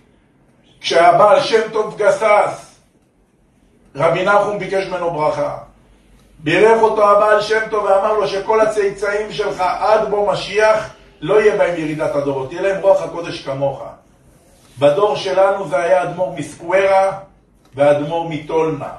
כשהבעל 0.85 1.41
שם 1.41 1.61
טוב 1.73 1.97
גסס, 1.97 2.77
רבי 3.97 4.25
נחום 4.25 4.59
ביקש 4.59 4.87
ממנו 4.87 5.11
ברכה. 5.11 5.57
בירך 6.39 6.83
אותו 6.83 7.11
הבעל 7.11 7.43
שם 7.43 7.61
טוב 7.71 7.85
ואמר 7.85 8.13
לו 8.13 8.29
שכל 8.29 8.61
הצאצאים 8.61 9.33
שלך 9.33 9.61
עד 9.61 10.11
בוא 10.11 10.33
משיח 10.33 10.91
לא 11.21 11.41
יהיה 11.41 11.57
בהם 11.57 11.81
ירידת 11.81 12.15
הדורות, 12.15 12.53
יהיה 12.53 12.63
להם 12.63 12.81
רוח 12.81 13.03
הקודש 13.03 13.43
כמוך. 13.43 13.83
בדור 14.79 15.17
שלנו 15.17 15.69
זה 15.69 15.77
היה 15.77 16.03
אדמו"ר 16.03 16.35
מסקוורה 16.37 17.13
ואדמו"ר 17.75 18.29
מטולנה. 18.29 18.93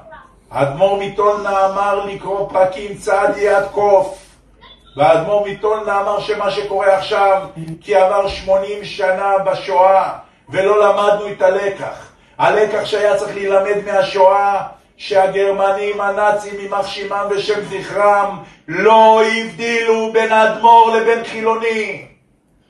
האדמו"ר 0.52 1.00
מטולנה 1.04 1.65
אמר 1.65 2.06
לקרוא 2.06 2.50
פרקים 2.50 2.98
צדי 2.98 3.50
עד 3.50 3.65
קוף. 3.71 4.26
והאדמו"ר 4.98 5.48
מטולנה 5.48 6.02
אמר 6.02 6.19
שמה 6.19 6.52
שקורה 6.52 6.98
עכשיו, 6.98 7.41
כי 7.82 7.95
עבר 7.95 8.28
80 8.28 8.86
שנה 8.86 9.32
בשואה 9.45 10.25
ולא 10.50 10.90
למדנו 10.90 11.32
את 11.32 11.42
הלקח. 11.42 12.12
הלקח 12.38 12.86
שהיה 12.86 13.18
צריך 13.18 13.36
להילמד 13.36 13.86
מהשואה, 13.86 14.62
שהגרמנים 14.98 16.02
הנאצים, 16.02 16.60
יימח 16.60 16.88
שמם 16.88 17.28
ושם 17.30 17.60
זכרם, 17.66 18.44
לא 18.68 19.22
הבדילו 19.24 20.14
בין 20.14 20.32
אדמו"ר 20.32 20.96
לבין 20.98 21.24
חילוני, 21.24 22.06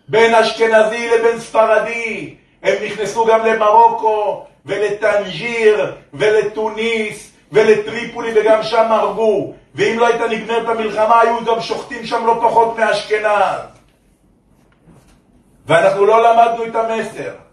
בין 0.08 0.36
אשכנזי 0.36 1.10
לבין 1.10 1.40
ספרדי. 1.40 2.36
הם 2.64 2.76
נכנסו 2.86 3.26
גם 3.26 3.46
למרוקו 3.46 4.46
ולטנג'יר 4.66 5.96
ולטוניס 6.14 7.32
ולטריפולי 7.52 8.32
וגם 8.36 8.64
שם 8.64 8.92
הרגו. 8.92 9.54
ואם 9.76 10.00
לא 10.00 10.08
הייתה 10.08 10.28
נגמרת 10.28 10.70
המלחמה, 10.70 11.22
היו 11.22 11.46
גם 11.46 11.62
שוחטים 11.62 12.06
שם 12.06 12.26
לא 12.26 12.40
פחות 12.42 12.78
מאשכנז. 12.78 13.60
ואנחנו 15.66 16.06
לא 16.06 16.24
למדנו 16.24 16.66
את 16.66 16.76
המסר. 16.76 17.45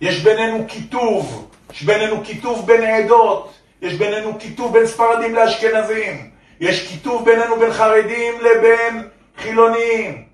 יש 0.00 0.22
בינינו 0.22 0.64
קיטוב, 0.68 1.50
יש 1.72 1.82
בינינו 1.82 2.24
קיטוב 2.24 2.66
בין 2.66 2.84
עדות, 2.84 3.52
יש 3.82 3.94
בינינו 3.94 4.38
קיטוב 4.38 4.72
בין 4.72 4.86
ספרדים 4.86 5.34
לאשכנזים, 5.34 6.30
יש 6.60 6.88
קיטוב 6.88 7.24
בינינו 7.24 7.56
בין 7.56 7.72
חרדים 7.72 8.34
לבין 8.40 9.08
חילונים. 9.36 10.24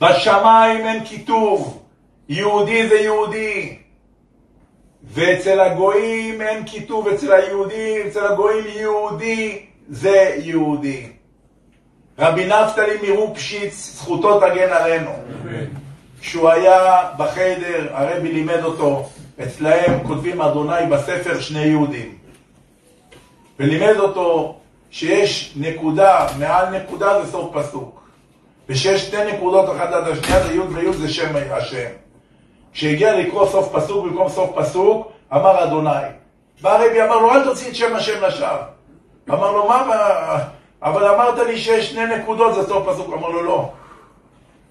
בשמיים 0.00 0.86
אין 0.86 1.04
קיטוב, 1.04 1.82
יהודי 2.28 2.88
זה 2.88 2.94
יהודי. 2.94 3.78
ואצל 5.04 5.60
הגויים 5.60 6.42
אין 6.42 6.64
קיטוב, 6.64 7.08
אצל 7.08 7.32
היהודים, 7.32 8.06
אצל 8.06 8.26
הגויים 8.26 8.64
יהודי 8.68 9.66
זה 9.88 10.36
יהודי. 10.42 11.06
רבי 12.18 12.46
נפתלי 12.46 13.10
מרופשיץ, 13.10 13.94
זכותו 13.94 14.40
תגן 14.40 14.72
עלינו. 14.72 15.10
כשהוא 16.20 16.48
היה 16.48 17.02
בחדר, 17.16 17.88
הרבי 17.90 18.32
לימד 18.32 18.64
אותו, 18.64 19.08
אצלהם 19.42 20.06
כותבים 20.06 20.40
אדוני 20.40 20.86
בספר 20.90 21.40
שני 21.40 21.64
יהודים. 21.64 22.14
ולימד 23.58 23.96
אותו 23.96 24.56
שיש 24.90 25.52
נקודה, 25.56 26.26
מעל 26.38 26.78
נקודה 26.78 27.22
זה 27.22 27.32
סוף 27.32 27.56
פסוק. 27.56 28.00
ושיש 28.68 29.00
שתי 29.00 29.32
נקודות 29.32 29.76
אחת 29.76 29.92
עד 29.92 30.08
השנייה, 30.08 30.46
זה 30.46 30.54
י' 30.54 30.60
וי' 30.60 30.92
זה 30.92 31.08
שם 31.08 31.36
השם. 31.50 31.88
כשהגיע 32.72 33.16
לקרוא 33.16 33.46
סוף 33.46 33.76
פסוק 33.76 34.04
במקום 34.04 34.28
סוף 34.28 34.50
פסוק, 34.54 35.12
אמר 35.32 35.64
אדוני. 35.64 35.90
בא 36.60 36.76
הרבי 36.76 37.02
אמר 37.02 37.16
לו, 37.16 37.30
אל 37.30 37.44
תוציא 37.44 37.68
את 37.68 37.74
שם 37.74 37.96
השם 37.96 38.24
לשווא. 38.24 38.48
אמר 39.30 39.52
לו, 39.52 39.68
מה, 39.68 40.38
אבל 40.82 41.04
אמרת 41.04 41.38
לי 41.38 41.58
שיש 41.58 41.90
שני 41.90 42.16
נקודות, 42.16 42.54
זה 42.54 42.62
סוף 42.62 42.88
פסוק. 42.88 43.14
אמר 43.14 43.28
לו, 43.28 43.42
לא. 43.42 43.70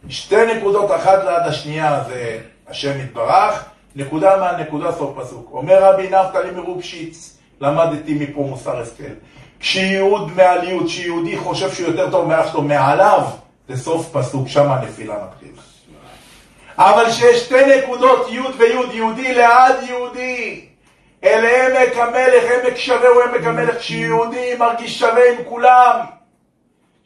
שתי 0.10 0.56
נקודות 0.56 0.91
אחת 0.91 1.24
ליד 1.24 1.43
השנייה 1.46 2.04
זה 2.08 2.39
השם 2.67 3.00
יתברך, 3.00 3.65
נקודה 3.96 4.38
מהנקודה 4.38 4.91
סוף 4.91 5.20
פסוק. 5.20 5.50
אומר 5.54 5.84
רבי 5.84 6.10
נפתלי 6.10 6.52
מרופשיץ, 6.52 7.38
למדתי 7.62 8.13
מפה 8.13 8.41
מוסר 8.41 8.82
השכל. 8.82 9.13
כשיהוד 9.60 10.32
מעל 10.36 10.63
יהוד, 10.63 10.86
כשיהודי 10.86 11.38
חושב 11.38 11.74
שהוא 11.74 11.88
יותר 11.88 12.12
טוב 12.12 12.28
מאח 12.28 12.52
שלו 12.52 12.62
מעליו, 12.62 13.22
זה 13.70 13.84
סוף 13.84 14.10
פסוק, 14.12 14.48
שם 14.48 14.72
הנפילה 14.72 15.15
מתחילה. 15.15 15.62
אבל 16.78 17.12
שיש 17.12 17.39
שתי 17.39 17.78
נקודות, 17.78 18.28
י' 18.30 18.39
וי', 18.58 18.96
יהודי 18.96 19.34
ליד 19.34 19.76
יהודי. 19.88 20.65
אל 21.24 21.46
עמק 21.46 21.98
המלך, 21.98 22.43
עמק 22.63 22.76
שווה 22.76 23.10
הוא 23.10 23.24
עמק 23.24 23.46
המלך, 23.46 23.78
כשיהודי 23.78 24.56
מרגיש 24.60 25.00
שווה 25.00 25.32
עם 25.32 25.43
כולם. 25.50 26.16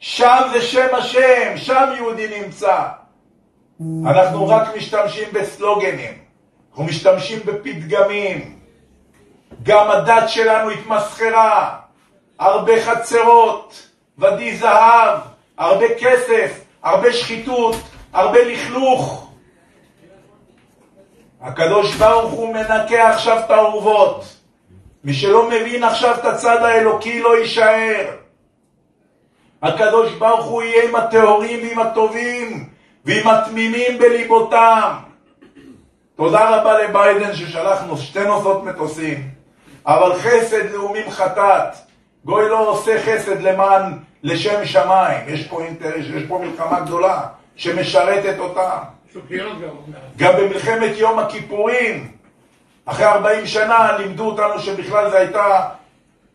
שם 0.02 0.42
זה 0.52 0.62
שם 0.62 0.94
השם, 0.94 1.56
שם 1.56 1.92
יהודי 1.96 2.40
נמצא. 2.40 2.82
אנחנו 4.06 4.48
רק 4.48 4.76
משתמשים 4.76 5.28
בסלוגנים, 5.32 6.18
אנחנו 6.70 6.84
משתמשים 6.84 7.38
בפתגמים. 7.44 8.58
גם 9.62 9.90
הדת 9.90 10.28
שלנו 10.28 10.70
התמסחרה, 10.70 11.76
הרבה 12.38 12.82
חצרות, 12.84 13.88
ודי 14.18 14.56
זהב, 14.56 15.18
הרבה 15.58 15.86
כסף, 16.00 16.60
הרבה 16.82 17.12
שחיתות, 17.12 17.76
הרבה 18.12 18.44
לכלוך. 18.44 19.30
הקדוש 21.40 21.94
ברוך 21.94 22.32
הוא 22.32 22.54
מנקה 22.54 23.10
עכשיו 23.10 23.38
את 23.44 23.50
האורוות. 23.50 24.24
מי 25.04 25.14
שלא 25.14 25.48
מבין 25.48 25.84
עכשיו 25.84 26.14
את 26.14 26.24
הצד 26.24 26.62
האלוקי 26.62 27.20
לא 27.20 27.38
יישאר. 27.38 28.21
הקדוש 29.62 30.12
ברוך 30.12 30.44
הוא 30.44 30.62
יהיה 30.62 30.88
עם 30.88 30.96
הטהורים 30.96 31.60
ועם 31.62 31.78
הטובים 31.78 32.68
ועם 33.04 33.28
התמימים 33.28 33.98
בליבותם. 33.98 34.92
תודה 36.16 36.56
רבה 36.56 36.82
לביידן 36.82 37.34
ששלחנו 37.34 37.96
שתי 37.96 38.24
נוסעות 38.24 38.64
מטוסים, 38.64 39.30
אבל 39.86 40.14
חסד 40.14 40.70
לאומים 40.70 41.10
חטאת. 41.10 41.74
גוי 42.24 42.48
לא 42.48 42.68
עושה 42.68 43.02
חסד 43.02 43.42
למען, 43.42 43.98
לשם 44.22 44.64
שמיים. 44.64 45.20
יש 45.28 45.46
פה 45.46 45.62
אינטרס, 45.62 46.04
יש 46.16 46.22
פה 46.28 46.38
מלחמה 46.38 46.80
גדולה 46.80 47.20
שמשרתת 47.56 48.38
אותם. 48.38 48.78
גם. 50.16 50.32
במלחמת 50.38 50.90
יום 50.96 51.18
הכיפורים, 51.18 52.10
אחרי 52.84 53.06
40 53.06 53.46
שנה 53.46 53.98
לימדו 53.98 54.24
אותנו 54.26 54.58
שבכלל 54.58 55.10
זו 55.10 55.16
הייתה 55.16 55.68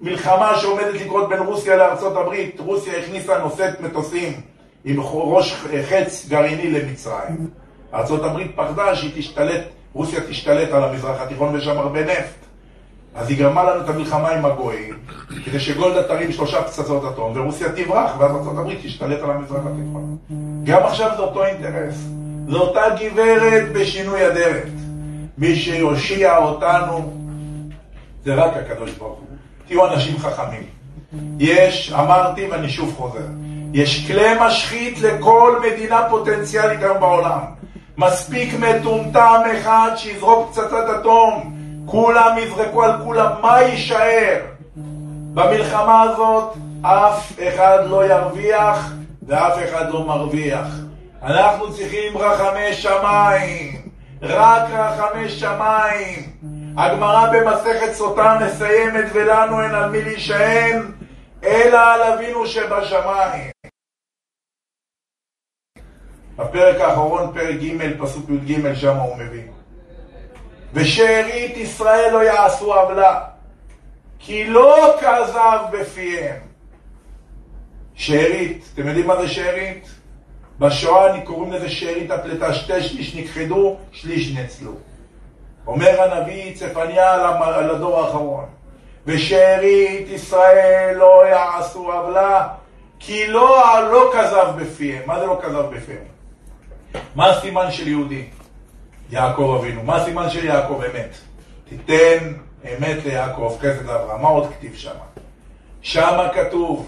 מלחמה 0.01 0.57
שעומדת 0.57 1.01
לקרות 1.01 1.29
בין 1.29 1.39
רוסיה 1.39 1.75
לארצות 1.75 2.17
הברית. 2.17 2.59
רוסיה 2.59 2.97
הכניסה 2.97 3.37
נושאת 3.37 3.81
מטוסים 3.81 4.41
עם 4.85 4.99
ראש 5.01 5.65
חץ 5.89 6.25
גרעיני 6.29 6.71
למצרים. 6.71 7.47
ארצות 7.93 8.23
הברית 8.23 8.51
פחדה 8.55 8.95
שהיא 8.95 9.11
תשתלט, 9.15 9.61
רוסיה 9.93 10.19
תשתלט 10.29 10.71
על 10.71 10.83
המזרח 10.83 11.21
התיכון 11.21 11.53
ויש 11.53 11.65
שם 11.65 11.77
הרבה 11.77 12.03
נפט. 12.03 12.47
אז 13.15 13.29
היא 13.29 13.37
גרמה 13.37 13.63
לנו 13.63 13.83
את 13.83 13.89
המלחמה 13.89 14.29
עם 14.29 14.45
הגויים, 14.45 14.93
כדי 15.45 15.59
שגולדה 15.59 16.03
תרים 16.03 16.31
שלושה 16.31 16.63
פצצות 16.63 17.03
אטום, 17.13 17.33
ורוסיה 17.35 17.71
תברח, 17.71 18.11
ואז 18.19 18.31
הברית 18.47 18.79
תשתלט 18.83 19.23
על 19.23 19.31
המזרח 19.31 19.61
התיכון. 19.65 20.17
גם 20.63 20.83
עכשיו 20.83 21.11
זה 21.17 21.21
אותו 21.21 21.45
אינטרס. 21.45 21.95
זו 22.49 22.59
אותה 22.59 22.81
גברת 22.99 23.71
בשינוי 23.73 24.27
אדרת. 24.27 24.67
מי 25.37 25.55
שיושיע 25.55 26.37
אותנו 26.37 27.13
זה 28.25 28.35
רק 28.35 28.51
הקדוש 28.57 28.91
ברוך 28.91 29.19
הוא. 29.19 29.26
תהיו 29.67 29.87
אנשים 29.87 30.19
חכמים. 30.19 30.63
יש, 31.39 31.93
אמרתי 31.93 32.47
ואני 32.47 32.69
שוב 32.69 32.93
חוזר, 32.97 33.27
יש 33.73 34.07
כלי 34.07 34.29
משחית 34.41 34.99
לכל 34.99 35.61
מדינה 35.67 36.01
פוטנציאלית 36.09 36.83
היום 36.83 36.99
בעולם. 36.99 37.39
מספיק 37.97 38.53
מטומטם 38.59 39.41
אחד 39.57 39.91
שיזרוק 39.95 40.49
פצצת 40.49 40.87
אטום, 40.99 41.57
כולם 41.85 42.37
יזרקו 42.37 42.83
על 42.83 42.91
כולם, 43.03 43.31
מה 43.41 43.61
יישאר? 43.61 44.39
במלחמה 45.33 46.01
הזאת 46.01 46.53
אף 46.81 47.31
אחד 47.47 47.79
לא 47.89 48.05
ירוויח 48.05 48.93
ואף 49.27 49.53
אחד 49.69 49.93
לא 49.93 50.05
מרוויח. 50.07 50.67
אנחנו 51.23 51.73
צריכים 51.73 52.17
רחמי 52.17 52.73
שמיים, 52.73 53.81
רק 54.21 54.63
רחמי 54.71 55.29
שמיים. 55.29 56.23
הגמרא 56.77 57.29
במסכת 57.33 57.93
סוטה 57.93 58.39
מסיימת 58.45 59.05
ולנו 59.13 59.61
אין 59.61 59.75
על 59.75 59.89
מי 59.89 60.01
להישען, 60.01 60.91
אלא 61.43 61.77
על 61.77 62.01
אבינו 62.01 62.47
שבשמיים. 62.47 63.51
בפרק 66.35 66.81
האחרון, 66.81 67.33
פרק 67.33 67.55
ג', 67.55 68.01
פסוק 68.01 68.29
י"ג, 68.29 68.73
שם 68.73 68.95
הוא 68.95 69.15
מביא. 69.17 69.43
ושארית 70.73 71.57
ישראל 71.57 72.13
לא 72.13 72.23
יעשו 72.23 72.73
עוולה, 72.73 73.25
כי 74.19 74.47
לא 74.47 74.97
כזב 74.99 75.59
בפיהם. 75.71 76.41
שארית, 77.95 78.69
אתם 78.73 78.87
יודעים 78.87 79.07
מה 79.07 79.21
זה 79.21 79.27
שארית? 79.27 79.89
בשואה 80.59 81.13
אני 81.13 81.25
קוראים 81.25 81.51
לזה 81.51 81.69
שארית 81.69 82.11
הפלטה, 82.11 82.53
שתי 82.53 82.83
שליש 82.83 83.15
נכחדו, 83.15 83.77
שליש 83.91 84.35
נצלו. 84.37 84.73
אומר 85.67 86.01
הנביא 86.01 86.55
צפניה 86.55 87.13
על 87.41 87.69
הדור 87.69 87.99
האחרון, 87.99 88.45
ושארית 89.05 90.09
ישראל 90.09 90.95
לא 90.97 91.23
יעשו 91.27 91.91
עוולה, 91.91 92.47
כי 92.99 93.27
לא, 93.27 93.63
לא 93.91 94.11
כזב 94.13 94.53
בפיהם. 94.57 95.03
מה 95.05 95.19
זה 95.19 95.25
לא 95.25 95.39
כזב 95.43 95.65
בפיהם? 95.75 96.03
מה 97.15 97.29
הסימן 97.29 97.71
של 97.71 97.87
יהודי? 97.87 98.25
יעקב 99.11 99.57
אבינו. 99.59 99.83
מה 99.83 99.95
הסימן 99.95 100.29
של 100.29 100.45
יעקב 100.45 100.81
אמת? 100.91 101.17
תיתן 101.69 102.33
אמת 102.63 103.05
ליעקב, 103.05 103.57
חסד 103.59 103.85
לאברהם. 103.85 104.21
מה 104.21 104.27
עוד 104.27 104.51
כתיב 104.53 104.75
שם? 104.75 104.95
שמה 105.81 106.29
כתוב, 106.33 106.87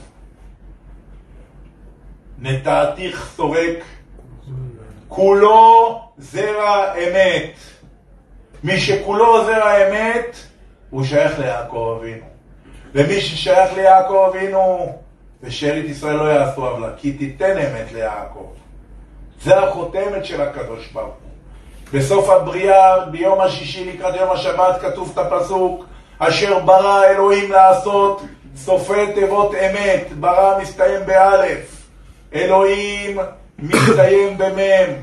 נטעתיך 2.39 3.29
סורק, 3.35 3.77
כולו 5.07 6.01
זרע 6.17 6.93
אמת. 6.93 7.53
מי 8.63 8.79
שכולו 8.79 9.45
זרע 9.45 9.87
אמת, 9.87 10.35
הוא 10.89 11.03
שייך 11.03 11.39
ליעקב 11.39 11.97
אבינו. 11.99 12.25
ומי 12.95 13.21
ששייך 13.21 13.73
ליעקב 13.73 14.29
אבינו, 14.29 14.95
ושארית 15.43 15.85
ישראל 15.85 16.15
לא 16.15 16.23
יעשו 16.23 16.67
עוולה, 16.67 16.87
כי 16.97 17.13
תיתן 17.13 17.57
אמת 17.57 17.91
ליעקב. 17.93 18.47
זה 19.41 19.59
החותמת 19.59 20.25
של 20.25 20.41
הקדוש 20.41 20.87
ברוך 20.87 21.05
הוא. 21.05 21.29
בסוף 21.93 22.29
הבריאה, 22.29 23.05
ביום 23.05 23.41
השישי 23.41 23.93
לקראת 23.93 24.15
יום 24.15 24.31
השבת, 24.31 24.81
כתוב 24.81 25.11
את 25.13 25.17
הפסוק, 25.17 25.85
אשר 26.19 26.59
ברא 26.59 27.03
אלוהים 27.05 27.51
לעשות 27.51 28.21
סופי 28.55 29.13
תיבות 29.13 29.55
אמת, 29.55 30.13
ברא 30.19 30.61
מסתיים 30.61 31.05
באלף, 31.05 31.87
אלוהים 32.35 33.19
מסתיים 33.59 34.37
במם, 34.37 34.93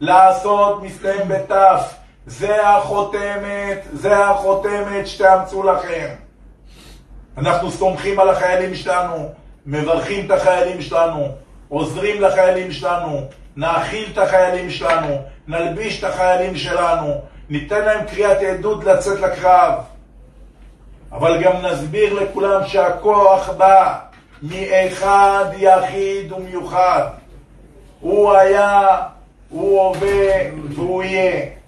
לעשות 0.00 0.82
מסתיים 0.82 1.28
בתף, 1.28 1.94
זה 2.26 2.68
החותמת, 2.68 3.86
זה 3.92 4.24
החותמת 4.26 5.06
שתאמצו 5.06 5.62
לכם. 5.62 6.08
אנחנו 7.38 7.70
סומכים 7.70 8.20
על 8.20 8.28
החיילים 8.28 8.74
שלנו, 8.74 9.28
מברכים 9.66 10.26
את 10.26 10.30
החיילים 10.30 10.82
שלנו, 10.82 11.28
עוזרים 11.68 12.22
לחיילים 12.22 12.72
שלנו, 12.72 13.20
נאכיל 13.56 14.08
את 14.12 14.18
החיילים 14.18 14.70
שלנו, 14.70 15.22
נלביש 15.48 15.98
את 15.98 16.04
החיילים 16.04 16.56
שלנו, 16.56 17.20
ניתן 17.50 17.84
להם 17.84 18.06
קריאת 18.06 18.38
עדות 18.42 18.84
לצאת 18.84 19.20
לקרב. 19.20 19.74
אבל 21.12 21.42
גם 21.42 21.52
נסביר 21.62 22.12
לכולם 22.12 22.66
שהכוח 22.66 23.50
בא 23.50 23.98
מאחד 24.42 25.44
יחיד 25.56 26.32
ומיוחד. 26.32 27.02
הוא 28.00 28.32
היה, 28.32 28.98
הוא 29.48 29.80
הווה 29.80 30.50
והוא 30.74 31.02
יהיה. 31.02 31.61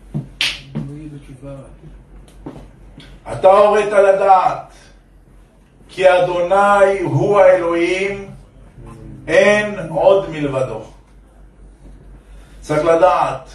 אתה 3.32 3.48
הורית 3.48 3.92
לדעת 3.92 4.72
כי 5.88 6.10
אדוני 6.10 7.00
הוא 7.02 7.40
האלוהים, 7.40 8.30
אין 9.28 9.88
עוד 9.88 10.30
מלבדו. 10.30 10.82
צריך 12.60 12.84
לדעת 12.84 13.48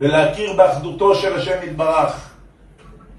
ולהכיר 0.00 0.52
באחדותו 0.52 1.14
של 1.14 1.36
השם 1.36 1.58
יתברך. 1.62 2.30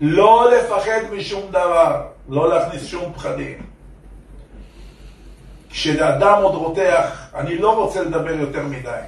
לא 0.01 0.51
לפחד 0.51 1.01
משום 1.13 1.49
דבר, 1.49 2.01
לא 2.29 2.49
להכניס 2.49 2.85
שום 2.85 3.13
פחדים. 3.13 3.65
כשאדם 5.69 6.41
עוד 6.41 6.55
רותח, 6.55 7.29
אני 7.35 7.57
לא 7.57 7.75
רוצה 7.75 8.01
לדבר 8.01 8.33
יותר 8.33 8.63
מדי, 8.63 9.01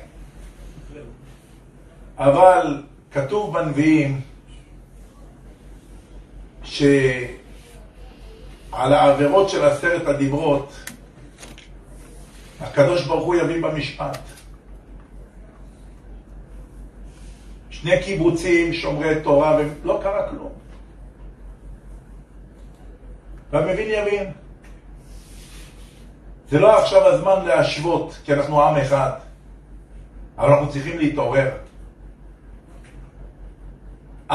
אבל 2.17 2.83
כתוב 3.11 3.53
בנביאים 3.53 4.21
שעל 6.63 6.93
העבירות 8.73 9.49
של 9.49 9.65
עשרת 9.65 10.07
הדיברות 10.07 10.73
הקדוש 12.61 13.07
ברוך 13.07 13.25
הוא 13.25 13.35
יביא 13.35 13.61
במשפט. 13.63 14.17
שני 17.69 18.03
קיבוצים 18.03 18.73
שומרי 18.73 19.21
תורה 19.23 19.57
ולא 19.57 19.99
קרה 20.03 20.29
כלום. 20.29 20.51
והמבין 23.51 23.87
יבין. 23.89 24.31
זה 26.49 26.59
לא 26.59 26.79
עכשיו 26.79 27.07
הזמן 27.07 27.45
להשוות, 27.45 28.17
כי 28.23 28.33
אנחנו 28.33 28.63
עם 28.63 28.77
אחד. 28.77 29.11
אבל 30.37 30.49
אנחנו 30.49 30.71
צריכים 30.71 30.99
להתעורר. 30.99 31.62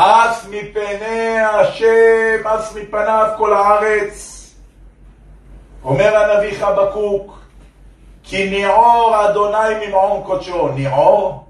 אס 0.01 0.47
מפני 0.51 1.41
השם, 1.41 2.47
אס 2.47 2.77
מפניו 2.77 3.29
כל 3.37 3.53
הארץ. 3.53 4.45
אומר 5.85 6.17
הנביא 6.17 6.59
חבקוק, 6.61 7.39
כי 8.23 8.51
ניעור 8.51 9.17
אדוני 9.25 9.87
ממעון 9.87 10.23
קודשו. 10.23 10.69
ניעור? 10.69 11.45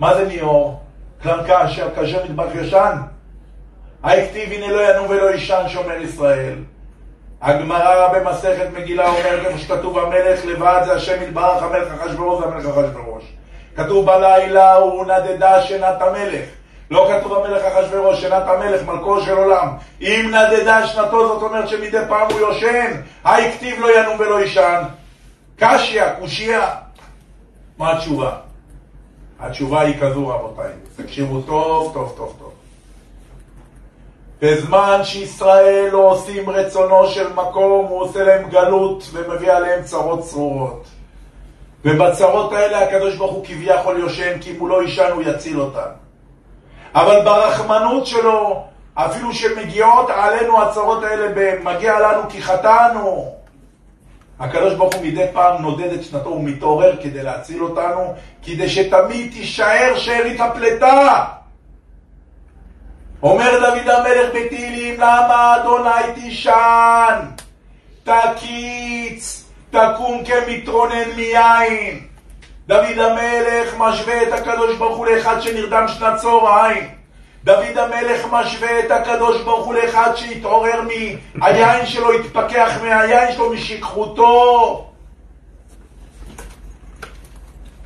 מה 0.00 0.14
זה 0.14 0.24
ניעור? 0.24 0.80
כלל 1.22 1.46
כאשר, 1.46 1.88
כאשר 1.94 2.24
מטבח 2.24 2.54
ישן? 2.54 2.96
הכתיב 4.04 4.52
הנה 4.52 4.68
לא 4.68 4.90
ינום 4.90 5.06
ולא 5.10 5.30
יישן 5.30 5.64
שומר 5.68 5.96
ישראל. 5.96 6.54
הגמרא 7.42 8.08
במסכת 8.18 8.66
מגילה 8.78 9.08
אומרת 9.08 9.46
איפה 9.46 9.58
שכתוב 9.58 9.98
המלך 9.98 10.44
לבד 10.44 10.82
זה 10.84 10.92
השם 10.92 11.22
יתברך 11.22 11.62
המלך 11.62 11.88
אחשוורוש 11.94 12.44
המלך 12.44 12.66
אחשוורוש. 12.66 13.24
כתוב 13.76 14.06
בלילה 14.06 14.74
הוא 14.74 15.04
נדדה 15.04 15.62
שנת 15.62 16.02
המלך. 16.02 16.59
לא 16.90 17.08
כתוב 17.10 17.34
המלך 17.34 17.62
אחשורוש, 17.64 18.20
שנת 18.20 18.42
המלך, 18.46 18.82
מלכו 18.86 19.20
של 19.20 19.36
עולם. 19.36 19.68
אם 20.00 20.30
נדדה 20.34 20.86
שנתו, 20.86 21.28
זאת 21.28 21.42
אומרת 21.42 21.68
שמדי 21.68 21.98
פעם 22.08 22.30
הוא 22.30 22.40
יושן. 22.40 23.00
היי 23.24 23.52
כתיב 23.52 23.80
לא 23.80 24.00
ינום 24.00 24.16
ולא 24.18 24.40
יישן. 24.40 24.82
קשיא, 25.56 26.14
קושייה. 26.20 26.70
מה 27.78 27.92
התשובה? 27.92 28.36
התשובה 29.40 29.80
היא 29.80 30.00
כזו, 30.00 30.28
רבותיי. 30.28 30.72
תקשיבו 30.96 31.40
טוב, 31.40 31.92
טוב, 31.94 32.12
טוב, 32.16 32.34
טוב. 32.38 32.52
בזמן 34.42 35.00
שישראל 35.04 35.88
לא 35.92 35.98
עושים 35.98 36.50
רצונו 36.50 37.06
של 37.06 37.32
מקום, 37.32 37.86
הוא 37.86 38.02
עושה 38.02 38.24
להם 38.24 38.48
גלות 38.48 39.04
ומביא 39.12 39.52
עליהם 39.52 39.82
צרות 39.82 40.20
צרורות. 40.20 40.84
ובצרות 41.84 42.52
האלה 42.52 42.80
הקדוש 42.80 43.16
ברוך 43.16 43.32
הוא 43.32 43.44
כביכול 43.44 43.98
יושן, 43.98 44.38
כי 44.40 44.50
אם 44.50 44.60
הוא 44.60 44.68
לא 44.68 44.82
יישן 44.82 45.10
הוא 45.14 45.22
יציל 45.22 45.60
אותם. 45.60 45.99
אבל 46.94 47.24
ברחמנות 47.24 48.06
שלו, 48.06 48.64
אפילו 48.94 49.34
שמגיעות 49.34 50.10
עלינו 50.10 50.62
הצרות 50.62 51.04
האלה, 51.04 51.58
מגיע 51.62 52.00
לנו 52.00 52.22
כי 52.28 52.42
חטאנו. 52.42 53.34
הקדוש 54.40 54.74
ברוך 54.74 54.94
הוא 54.94 55.04
מדי 55.04 55.26
פעם 55.32 55.62
נודד 55.62 55.92
את 55.92 56.04
שנתו 56.04 56.28
ומתעורר 56.28 56.96
כדי 57.02 57.22
להציל 57.22 57.62
אותנו, 57.62 58.14
כדי 58.42 58.68
שתמיד 58.68 59.32
תישאר 59.32 59.92
שארית 59.96 60.40
הפלטה. 60.40 61.24
אומר 63.22 63.50
דוד 63.60 63.88
המלך 63.88 64.28
בתהילים, 64.34 64.94
למה 65.00 65.56
אדוני 65.56 66.14
תישן? 66.14 67.20
תקיץ, 68.04 69.44
תקום 69.70 70.22
כמתרונן 70.24 71.10
מיין. 71.16 72.09
דוד 72.66 72.98
המלך 72.98 73.74
משווה 73.78 74.22
את 74.22 74.32
הקדוש 74.32 74.76
ברוך 74.76 74.96
הוא 74.96 75.06
לאחד 75.06 75.40
שנרדם 75.40 75.88
שנת 75.88 76.16
צהריים. 76.16 76.88
דוד 77.44 77.78
המלך 77.78 78.26
משווה 78.30 78.80
את 78.80 78.90
הקדוש 78.90 79.42
ברוך 79.42 79.66
הוא 79.66 79.74
לאחד 79.74 80.14
שהתעורר 80.16 80.80
מהיין 81.34 81.86
שלו, 81.86 82.12
התפכח 82.12 82.78
מהיין 82.82 83.32
שלו, 83.32 83.52
משכחותו. 83.52 84.86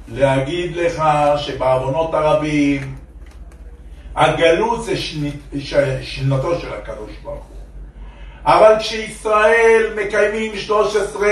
להגיד 0.09 0.77
לך 0.77 1.03
שבעוונות 1.37 2.14
הרבים 2.14 2.95
הגלות 4.14 4.85
זה 4.85 4.97
שנתו 6.03 6.61
של 6.61 6.72
הקדוש 6.75 7.11
ברוך 7.22 7.45
הוא. 7.45 7.57
אבל 8.47 8.75
כשישראל 8.79 9.93
מקיימים 9.97 10.57
13 10.57 11.29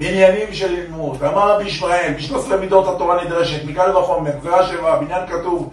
עניינים 0.00 0.52
של 0.52 0.72
לימוד, 0.72 1.24
אמר 1.24 1.52
רבי 1.52 1.64
ישמעאל, 1.64 2.12
ב-13 2.12 2.56
מידות 2.56 2.88
התורה 2.88 3.24
נדרשת, 3.24 3.64
מקל 3.64 3.96
וחומר, 3.96 4.30
גזירה 4.40 4.66
שבע, 4.66 4.96
בניין 4.96 5.26
כתוב, 5.26 5.70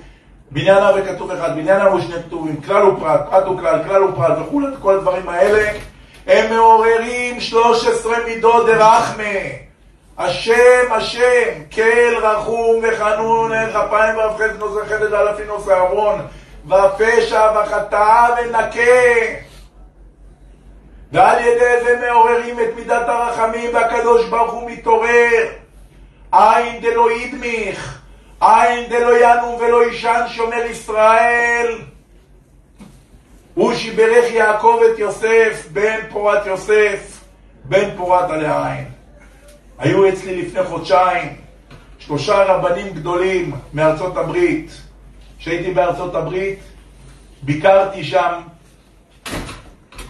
בניין 0.52 0.84
אבי 0.84 1.02
כתוב 1.02 1.32
אחד, 1.32 1.56
בניין 1.56 1.82
אבו 1.82 2.02
שני 2.02 2.16
כתובים, 2.24 2.62
כלל 2.62 2.84
ופרט, 2.88 3.22
פרט 3.30 3.48
וכלל, 3.48 3.84
כלל 3.84 4.04
ופרט 4.04 4.38
וכולי, 4.42 4.68
כל 4.82 4.96
הדברים 4.96 5.30
האלה, 5.30 5.72
הם 6.28 6.56
מעוררים 6.56 7.40
13 7.40 8.14
מידות 8.26 8.66
דרחמה. 8.66 9.24
השם, 10.18 10.92
השם, 10.92 11.64
כל 11.76 12.18
רחום 12.22 12.84
וחנון, 12.84 13.54
אין 13.54 13.70
כפיים 13.70 14.18
ואף 14.18 14.36
חסד 14.36 14.60
נושא 14.60 14.86
חסד 14.86 15.14
אפי 15.14 15.44
נושא 15.48 15.80
עוון, 15.80 16.20
והפשע 16.68 17.52
והחטאה 17.56 18.28
ונקה. 18.38 19.47
ועל 21.12 21.40
ידי 21.40 21.84
זה 21.84 22.08
מעוררים 22.08 22.60
את 22.60 22.76
מידת 22.76 23.08
הרחמים 23.08 23.74
והקדוש 23.74 24.26
ברוך 24.26 24.54
הוא 24.54 24.72
מתעורר. 24.72 25.48
עין 26.32 26.82
דלא 26.82 27.12
ידמיך, 27.12 28.02
עין 28.42 28.90
דלא 28.90 29.18
ינום 29.22 29.56
ולא 29.56 29.86
יישן 29.86 30.22
שומר 30.28 30.66
ישראל. 30.66 31.82
הוא 33.54 33.74
שברך 33.74 34.32
יעקב 34.32 34.80
את 34.94 35.00
יוסף, 35.00 35.68
בן 35.74 36.00
פורת 36.10 36.46
יוסף, 36.46 37.20
בן 37.64 37.90
פורת 37.98 38.30
עלי 38.30 38.48
עין. 38.48 38.86
היו 39.80 40.10
אצלי 40.10 40.42
לפני 40.42 40.64
חודשיים 40.64 41.36
שלושה 42.00 42.44
רבנים 42.44 42.94
גדולים 42.94 43.52
מארצות 43.74 44.18
הברית. 44.18 44.72
כשהייתי 45.40 45.74
בארצות 45.74 46.16
הברית, 46.16 46.60
ביקרתי 47.42 48.04
שם, 48.04 48.34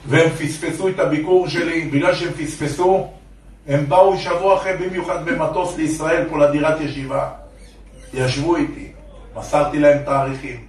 והם 0.08 0.30
פספסו 0.30 0.88
את 0.88 1.00
הביקור 1.00 1.48
שלי. 1.48 1.82
בגלל 1.82 2.16
שהם 2.16 2.34
פספסו, 2.34 3.08
הם 3.68 3.90
באו 3.90 4.18
שבוע 4.18 4.56
אחרי 4.56 4.74
במיוחד 4.74 5.26
במטוס 5.26 5.78
לישראל 5.78 6.26
פה 6.30 6.38
לדירת 6.38 6.82
ישיבה. 6.82 7.30
ישבו 8.14 8.56
איתי, 8.56 8.92
מסרתי 9.36 9.80
להם 9.80 10.04
תאריכים. 10.04 10.66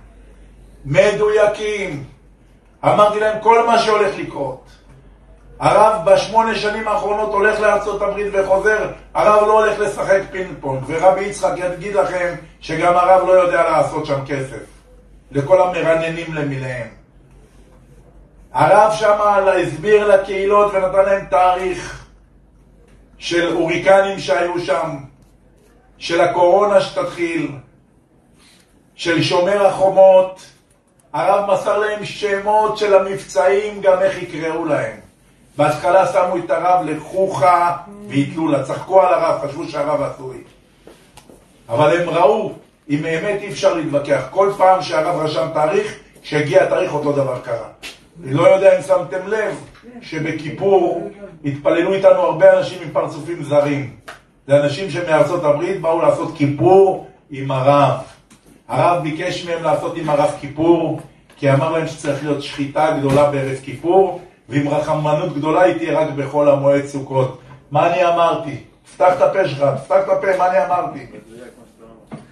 מדויקים. 0.85 2.05
אמרתי 2.85 3.21
להם 3.21 3.43
כל 3.43 3.67
מה 3.67 3.79
שהולך 3.79 4.19
לקרות. 4.19 4.65
הרב 5.61 6.11
בשמונה 6.11 6.55
שנים 6.55 6.89
האחרונות 6.89 7.33
הולך 7.33 7.61
לארצות 7.61 8.03
הברית 8.03 8.27
וחוזר, 8.33 8.91
הרב 9.15 9.47
לא 9.47 9.63
הולך 9.65 9.79
לשחק 9.79 10.21
פינג 10.31 10.51
פונג, 10.61 10.83
ורבי 10.87 11.25
יצחק 11.25 11.53
יגיד 11.57 11.95
לכם 11.95 12.35
שגם 12.61 12.97
הרב 12.97 13.27
לא 13.27 13.33
יודע 13.33 13.63
לעשות 13.71 14.07
שם 14.07 14.27
כסף, 14.27 14.63
לכל 15.31 15.63
המרננים 15.63 16.35
למיניהם. 16.35 16.98
הרב 18.59 18.93
שמה 18.93 19.37
הסביר 19.37 20.09
לקהילות 20.09 20.73
ונתן 20.75 21.05
להם 21.05 21.25
תאריך 21.31 22.07
של 23.19 23.53
הוריקנים 23.53 24.19
שהיו 24.19 24.61
שם, 24.61 24.97
של 25.99 26.21
הקורונה 26.21 26.81
שתתחיל, 26.81 27.51
של 28.95 29.23
שומר 29.23 29.67
החומות, 29.67 30.43
הרב 31.13 31.51
מסר 31.53 31.79
להם 31.79 32.05
שמות 32.05 32.79
של 32.79 32.95
המבצעים, 32.95 33.81
גם 33.81 34.03
איך 34.03 34.23
יקראו 34.23 34.65
להם. 34.65 34.97
בהתחלה 35.57 36.07
שמו 36.07 36.37
את 36.37 36.51
הרב 36.51 36.87
לחוכה 36.87 37.77
והתלו 38.09 38.49
לה, 38.49 38.65
צחקו 38.65 39.03
על 39.03 39.15
הרב, 39.15 39.49
חשבו 39.49 39.69
שהרב 39.69 40.03
עשוי. 40.03 40.39
אבל 41.69 42.01
הם 42.01 42.11
ראו, 42.11 42.53
אם 42.91 42.99
באמת 43.03 43.41
אי 43.43 43.49
אפשר 43.49 43.75
להתווכח. 43.75 44.23
כל 44.31 44.53
פעם 44.57 44.83
שהרב 44.83 45.21
רשם 45.21 45.49
תאריך, 45.55 45.99
כשהגיע 46.23 46.65
התאריך 46.65 46.95
אותו 46.95 47.13
דבר 47.13 47.41
קרה. 47.45 47.69
אני 48.25 48.35
לא 48.35 48.49
יודע 48.49 48.77
אם 48.77 48.83
שמתם 48.83 49.29
לב 49.29 49.65
שבכיפור 50.01 51.11
התפללו 51.45 51.93
איתנו 51.93 52.21
הרבה 52.21 52.59
אנשים 52.59 52.79
עם 52.83 52.91
פרצופים 52.93 53.43
זרים. 53.43 53.97
זה 54.47 54.61
אנשים 54.61 54.91
שמארצות 54.91 55.45
הברית 55.45 55.81
באו 55.81 56.03
לעשות 56.03 56.37
כיפור 56.37 57.07
עם 57.31 57.51
הרב. 57.51 58.01
הרב 58.69 59.03
ביקש 59.03 59.47
מהם 59.47 59.63
לעשות 59.63 59.97
עם 59.97 60.11
הרב 60.11 60.31
כיפור, 60.41 61.01
כי 61.37 61.53
אמר 61.53 61.73
להם 61.73 61.87
שצריך 61.87 62.25
להיות 62.25 62.43
שחיטה 62.43 62.97
גדולה 62.99 63.31
בערב 63.31 63.57
כיפור, 63.63 64.21
ועם 64.49 64.69
רחמנות 64.69 65.35
גדולה 65.35 65.63
היא 65.63 65.79
תהיה 65.79 66.01
רק 66.01 66.09
בחול 66.17 66.49
המועד 66.49 66.87
סוכות. 66.87 67.41
מה 67.71 67.93
אני 67.93 68.05
אמרתי? 68.05 68.57
פתח 68.95 69.13
את 69.17 69.23
הפה 69.23 69.49
שלך, 69.49 69.65
פתח 69.85 69.97
את 70.05 70.09
הפה, 70.09 70.37
מה 70.39 70.51
אני 70.51 70.65
אמרתי? 70.65 71.07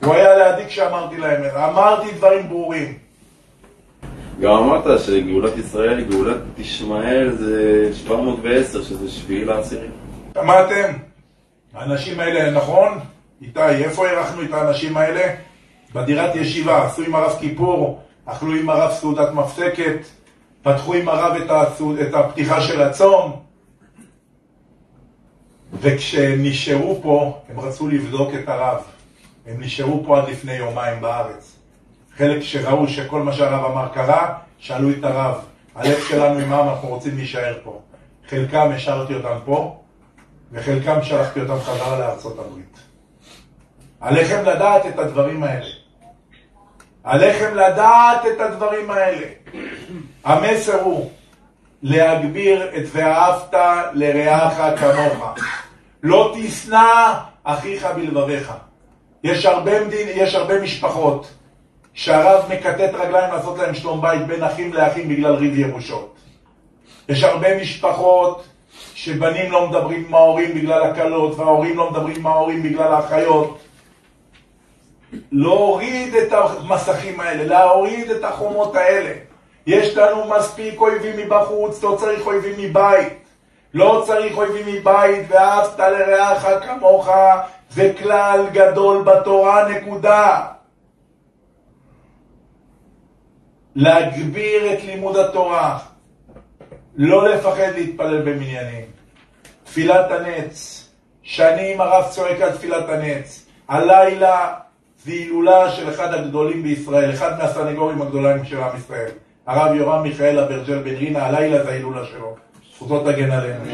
הוא 0.04 0.14
היה 0.14 0.36
לידי 0.36 0.68
כשאמרתי 0.68 1.16
להם, 1.16 1.42
אמרתי 1.56 2.12
דברים 2.14 2.48
ברורים. 2.48 3.05
גם 4.40 4.52
אמרת 4.52 5.00
שגאולת 5.00 5.56
ישראל, 5.58 6.04
גאולת 6.04 6.40
ישמעאל 6.58 7.36
זה 7.36 7.90
710, 7.94 8.82
שזה 8.82 9.10
שביעי 9.10 9.44
לעשירי. 9.44 9.88
שמעתם? 10.34 10.92
האנשים 11.74 12.20
האלה, 12.20 12.50
נכון? 12.50 12.98
איתי, 13.42 13.60
איפה 13.60 14.08
אירחנו 14.08 14.42
את 14.42 14.52
האנשים 14.52 14.96
האלה? 14.96 15.34
בדירת 15.94 16.36
ישיבה, 16.36 16.86
עשו 16.86 17.02
עם 17.02 17.14
הרב 17.14 17.36
כיפור, 17.40 18.00
אכלו 18.26 18.54
עם 18.54 18.70
הרב 18.70 18.92
סעודת 18.92 19.32
מפסקת, 19.32 19.98
פתחו 20.62 20.94
עם 20.94 21.08
הרב 21.08 21.36
את, 21.36 21.50
הסעוד, 21.50 21.98
את 21.98 22.14
הפתיחה 22.14 22.60
של 22.60 22.82
הצום, 22.82 23.32
וכשהם 25.80 26.42
נשארו 26.42 26.98
פה, 27.02 27.38
הם 27.48 27.60
רצו 27.60 27.88
לבדוק 27.88 28.30
את 28.34 28.48
הרב. 28.48 28.82
הם 29.46 29.60
נשארו 29.60 30.04
פה 30.06 30.18
עד 30.18 30.28
לפני 30.28 30.54
יומיים 30.54 31.00
בארץ. 31.00 31.55
חלק 32.18 32.42
שראו 32.42 32.88
שכל 32.88 33.22
מה 33.22 33.32
שהרב 33.32 33.64
אמר 33.64 33.88
קרה, 33.94 34.34
שאלו 34.58 34.90
את 34.90 35.04
הרב, 35.04 35.34
הלב 35.74 35.98
שלנו 36.08 36.38
עם 36.38 36.52
העם, 36.52 36.68
אנחנו 36.68 36.88
רוצים 36.88 37.16
להישאר 37.16 37.58
פה. 37.64 37.80
חלקם 38.28 38.70
השארתי 38.74 39.14
אותם 39.14 39.38
פה, 39.44 39.80
וחלקם 40.52 41.02
שלחתי 41.02 41.40
אותם 41.40 41.60
חזרה 41.60 41.98
לארצות 41.98 42.38
הברית. 42.38 42.78
עליכם 44.00 44.44
לדעת 44.44 44.86
את 44.86 44.98
הדברים 44.98 45.42
האלה. 45.42 45.66
עליכם 47.04 47.54
לדעת 47.54 48.26
את 48.26 48.40
הדברים 48.40 48.90
האלה. 48.90 49.26
המסר 50.24 50.80
הוא 50.80 51.10
להגביר 51.82 52.76
את 52.76 52.84
ואהבת 52.92 53.54
לרעך 53.92 54.80
כמוך. 54.80 55.34
לא 56.02 56.34
תשנא 56.36 57.14
אחיך 57.44 57.86
בלבביך. 57.96 58.52
יש 59.24 59.46
הרבה, 59.46 59.84
מדין, 59.84 60.08
יש 60.10 60.34
הרבה 60.34 60.60
משפחות 60.60 61.35
שהרב 61.96 62.44
מקטט 62.48 62.94
רגליים 62.94 63.32
לעשות 63.32 63.58
להם 63.58 63.74
שלום 63.74 64.00
בית 64.00 64.26
בין 64.26 64.42
אחים 64.42 64.72
לאחים 64.72 65.08
בגלל 65.08 65.34
ריב 65.34 65.58
ירושות. 65.58 66.16
יש 67.08 67.22
הרבה 67.22 67.60
משפחות 67.60 68.44
שבנים 68.94 69.52
לא 69.52 69.68
מדברים 69.68 70.04
עם 70.08 70.14
ההורים 70.14 70.54
בגלל 70.54 70.82
הקלות 70.82 71.38
וההורים 71.38 71.76
לא 71.76 71.90
מדברים 71.90 72.16
עם 72.16 72.26
ההורים 72.26 72.62
בגלל 72.62 72.92
האחיות. 72.92 73.58
להוריד 75.32 76.14
את 76.14 76.32
המסכים 76.32 77.20
האלה, 77.20 77.44
להוריד 77.44 78.10
את 78.10 78.24
החומות 78.24 78.76
האלה. 78.76 79.12
יש 79.66 79.96
לנו 79.96 80.24
מספיק 80.24 80.80
אויבים 80.80 81.16
מבחוץ, 81.16 81.82
לא 81.82 81.96
צריך 81.98 82.26
אויבים 82.26 82.54
מבית. 82.58 83.12
לא 83.74 84.02
צריך 84.06 84.36
אויבים 84.36 84.66
מבית, 84.66 85.26
ואהבת 85.28 85.78
לרעך 85.78 86.46
כמוך, 86.66 87.08
זה 87.70 87.92
כלל 87.98 88.46
גדול 88.52 89.02
בתורה, 89.02 89.68
נקודה. 89.68 90.55
להגביר 93.76 94.72
את 94.72 94.84
לימוד 94.84 95.16
התורה, 95.16 95.78
לא 96.96 97.28
לפחד 97.28 97.72
להתפלל 97.74 98.22
במניינים. 98.22 98.84
תפילת 99.64 100.10
הנץ, 100.10 100.88
שנים 101.22 101.80
הרב 101.80 102.04
צועק 102.10 102.40
על 102.40 102.52
תפילת 102.52 102.88
הנץ. 102.88 103.46
הלילה 103.68 104.54
זה 105.04 105.12
הילולה 105.12 105.70
של 105.70 105.90
אחד 105.90 106.14
הגדולים 106.14 106.62
בישראל, 106.62 107.14
אחד 107.14 107.38
מהסנגורים 107.38 108.02
הגדולים 108.02 108.44
של 108.44 108.60
עם 108.60 108.76
ישראל. 108.76 109.10
הרב 109.46 109.74
יורם 109.74 110.02
מיכאל 110.02 110.38
אברג'ל 110.38 110.78
בן 110.78 110.94
רינה, 110.94 111.26
הלילה 111.26 111.64
זה 111.64 111.70
ההילולה 111.70 112.04
שלו. 112.04 112.36
זכותו 112.74 113.00
תגן 113.00 113.30
עלינו. 113.30 113.64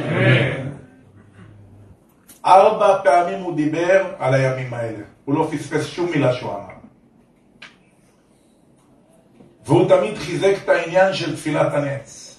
ארבע 2.46 2.98
פעמים 3.04 3.38
הוא 3.38 3.56
דיבר 3.56 4.04
על 4.18 4.34
הימים 4.34 4.74
האלה. 4.74 5.04
הוא 5.24 5.34
לא 5.34 5.48
פספס 5.52 5.86
שום 5.86 6.10
מילה 6.10 6.32
שהוא 6.32 6.50
אמר. 6.50 6.81
והוא 9.66 9.88
תמיד 9.88 10.18
חיזק 10.18 10.54
את 10.64 10.68
העניין 10.68 11.12
של 11.14 11.36
תפילת 11.36 11.74
הנץ. 11.74 12.38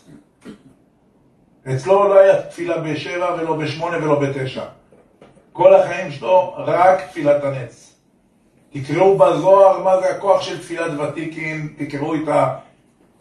אצלו 1.76 2.08
לא 2.08 2.20
היה 2.20 2.42
תפילה 2.42 2.78
בשבע 2.78 3.36
ולא 3.40 3.56
בשמונה 3.56 3.98
ולא 3.98 4.20
בתשע. 4.20 4.66
כל 5.54 5.76
החיים 5.76 6.12
שלו 6.12 6.54
רק 6.58 7.02
תפילת 7.10 7.44
הנץ. 7.44 7.94
תקראו 8.74 9.18
בזוהר 9.18 9.84
מה 9.84 10.02
זה 10.02 10.10
הכוח 10.10 10.42
של 10.42 10.60
תפילת 10.60 11.00
ותיקין, 11.00 11.74
תקראו 11.78 12.16
את 12.16 12.28
ה... 12.28 12.56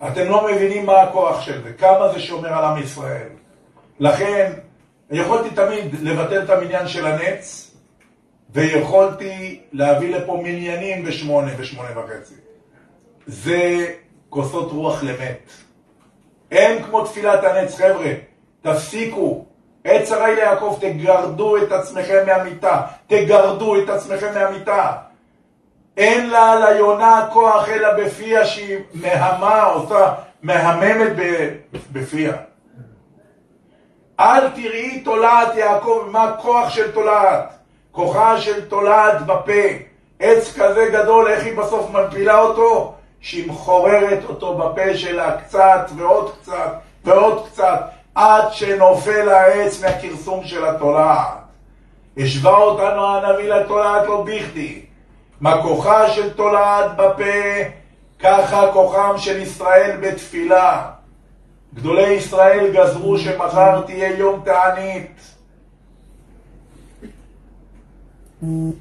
אתם 0.07 0.29
לא 0.29 0.49
מבינים 0.53 0.87
מה 0.87 1.03
הכוח 1.03 1.41
של 1.41 1.63
זה, 1.63 1.73
כמה 1.73 2.13
זה 2.13 2.21
שומר 2.21 2.53
על 2.53 2.65
עם 2.65 2.83
ישראל. 2.83 3.29
לכן, 4.01 4.53
יכולתי 5.11 5.51
תמיד 5.55 5.95
לבטל 6.03 6.43
את 6.43 6.51
המניין 6.51 6.89
של 6.89 7.07
הנץ, 7.07 7.71
ויכולתי 8.51 9.61
להביא 9.73 10.17
לפה 10.17 10.41
מניינים 10.43 11.05
בשמונה 11.05 11.53
ושמונה 11.59 11.89
וחצי. 11.99 12.35
זה 13.27 13.87
כוסות 14.29 14.73
רוח 14.73 15.03
למת. 15.03 15.51
אין 16.51 16.83
כמו 16.83 17.05
תפילת 17.05 17.45
הנץ, 17.45 17.77
חבר'ה, 17.77 18.13
תפסיקו. 18.63 19.45
עת 19.85 20.07
שרי 20.07 20.35
ליעקב, 20.35 20.77
תגרדו 20.81 21.57
את 21.57 21.73
עצמכם 21.73 22.27
מהמיטה, 22.27 22.83
תגרדו 23.07 23.83
את 23.83 23.89
עצמכם 23.89 24.35
מהמיטה. 24.35 24.93
אין 25.97 26.31
לה 26.31 26.71
ליונה 26.71 27.27
כוח 27.33 27.69
אלא 27.69 27.89
בפיה 27.93 28.47
שהיא 28.47 28.79
מהמה, 28.95 29.63
עושה, 29.63 30.15
מהממת 30.43 31.13
בפיה. 31.93 32.33
אל 34.21 34.49
תראי 34.49 35.01
תולעת 35.01 35.57
יעקב, 35.57 36.09
מה 36.11 36.25
הכוח 36.25 36.71
של 36.71 36.93
תולעת? 36.93 37.53
כוחה 37.93 38.41
של 38.41 38.69
תולעת 38.69 39.27
בפה. 39.27 39.63
עץ 40.21 40.59
כזה 40.59 40.89
גדול, 40.93 41.29
איך 41.29 41.45
היא 41.45 41.57
בסוף 41.57 41.91
מפילה 41.91 42.41
אותו? 42.41 42.95
שהיא 43.23 43.51
מחוררת 43.51 44.19
אותו 44.29 44.59
בפה 44.59 44.97
שלה 44.97 45.41
קצת 45.41 45.91
ועוד 45.97 46.33
קצת 46.41 46.73
ועוד 47.05 47.47
קצת, 47.47 47.81
עד 48.15 48.53
שנופל 48.53 49.29
העץ 49.29 49.83
מהכרסום 49.83 50.45
של 50.45 50.65
התולעת. 50.65 51.29
השווה 52.17 52.57
אותנו 52.57 53.07
הנביא 53.07 53.55
לתולעת 53.55 54.07
לא 54.07 54.25
בכדי. 54.27 54.83
מה 55.41 55.63
כוחה 55.63 56.11
של 56.11 56.33
תולעת 56.33 56.97
בפה, 56.97 57.63
ככה 58.19 58.73
כוחם 58.73 59.15
של 59.19 59.43
ישראל 59.43 59.97
בתפילה. 60.03 60.91
גדולי 61.75 62.11
ישראל 62.11 62.73
גזרו 62.73 63.19
שמחר 63.19 63.81
תהיה 63.81 64.19
יום 64.19 64.43
תענית. 64.45 65.21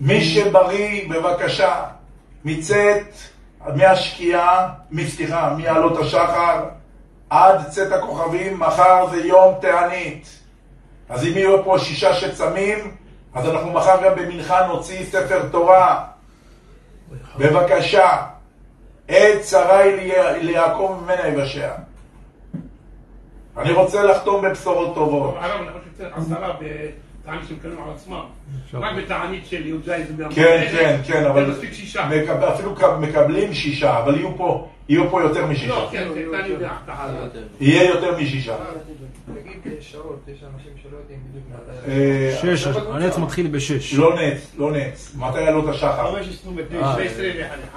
מי 0.02 0.22
שבריא, 0.24 1.10
בבקשה, 1.10 1.84
מצאת, 2.46 3.14
מהשקיעה, 3.76 4.70
סליחה, 5.08 5.56
מעלות 5.58 5.98
השחר, 5.98 6.66
עד 7.30 7.70
צאת 7.70 7.92
הכוכבים, 7.92 8.60
מחר 8.60 9.08
זה 9.12 9.18
יום 9.18 9.56
תענית. 9.62 10.40
אז 11.10 11.24
אם 11.24 11.32
יהיו 11.36 11.64
פה 11.64 11.80
שישה 11.80 12.14
שצמים, 12.14 12.96
אז 13.34 13.50
אנחנו 13.50 13.72
מחר 13.72 14.04
גם 14.04 14.16
במנחה 14.16 14.68
נוציא 14.68 15.06
ספר 15.06 15.50
תורה. 15.52 16.06
בבקשה, 17.38 18.10
עת 19.08 19.46
שרי 19.46 20.12
ליעקב 20.42 21.00
ממנה 21.02 21.28
יבשע. 21.28 21.72
אני 23.58 23.72
רוצה 23.72 24.04
לחתום 24.04 24.42
בבשורות 24.42 24.96
טובות. 24.96 25.36
בתענית 27.24 27.48
שמקבלים 27.50 27.78
על 27.86 27.94
עצמם. 27.96 28.22
רק 28.74 28.96
בתענית 28.98 29.46
של 29.46 29.68
י"ז 29.68 29.90
כן, 30.36 30.68
כן, 30.72 31.00
כן, 31.08 31.26
אבל... 31.26 31.46
זה 31.46 31.52
מספיק 31.52 31.74
שישה. 31.74 32.10
מקב- 32.10 32.44
אפילו 32.44 32.76
מקבלים 33.00 33.54
שישה, 33.54 34.00
אבל 34.00 34.16
יהיו 34.16 34.38
פה, 34.38 34.68
יהיו 34.90 35.10
פה 35.10 35.22
יותר 35.22 35.46
משישה. 35.46 35.68
לא, 35.68 35.88
כן, 35.92 36.08
כן, 36.16 36.36
אני 36.40 36.48
יודע. 36.50 36.72
זה. 37.34 37.40
יהיה 37.60 37.84
יותר 37.90 38.18
משישה. 38.18 38.56
תגיד 39.34 39.74
שעות, 39.82 40.20
יש 40.28 40.44
אנשים 40.56 40.72
שלא 40.84 40.98
יודעים 40.98 41.20
בדיוק 41.30 41.46
אה, 41.88 42.56
שש, 42.58 42.68
הנץ 42.92 43.18
מתחיל 43.18 43.48
בשש. 43.48 43.94
לא 43.94 44.16
נץ, 44.16 44.52
לא 44.58 44.72
נץ. 44.72 45.12
מתי 45.18 45.40
עלות 45.48 45.68
השחר? 45.70 46.16
5.29. 46.16 46.76
אה. 46.84 46.94
15, 46.96 47.26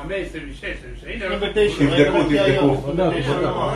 15, 0.02 0.40
16, 0.60 0.72
הנה, 1.12 1.28
לא- 1.28 1.36
תבדקו, 1.36 2.24
תבדקו. 2.24 2.76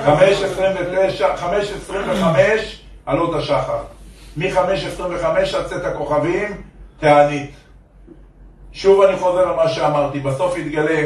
חמש 0.04 0.42
עשרים 0.42 0.76
ותשע, 0.80 1.36
חמש 1.36 1.70
עשרים 1.72 2.10
וחמש, 2.10 2.80
עלות 3.06 3.34
השחר. 3.34 3.78
מחמש 4.36 4.84
עשרים 4.84 5.14
וחמש 5.14 5.54
עד 5.54 5.66
צאת 5.66 5.84
הכוכבים, 5.84 6.62
תענית. 7.00 7.50
שוב 8.72 9.02
אני 9.02 9.16
חוזר 9.16 9.48
על 9.48 9.56
מה 9.56 9.68
שאמרתי, 9.68 10.20
בסוף 10.20 10.58
יתגלה 10.58 11.02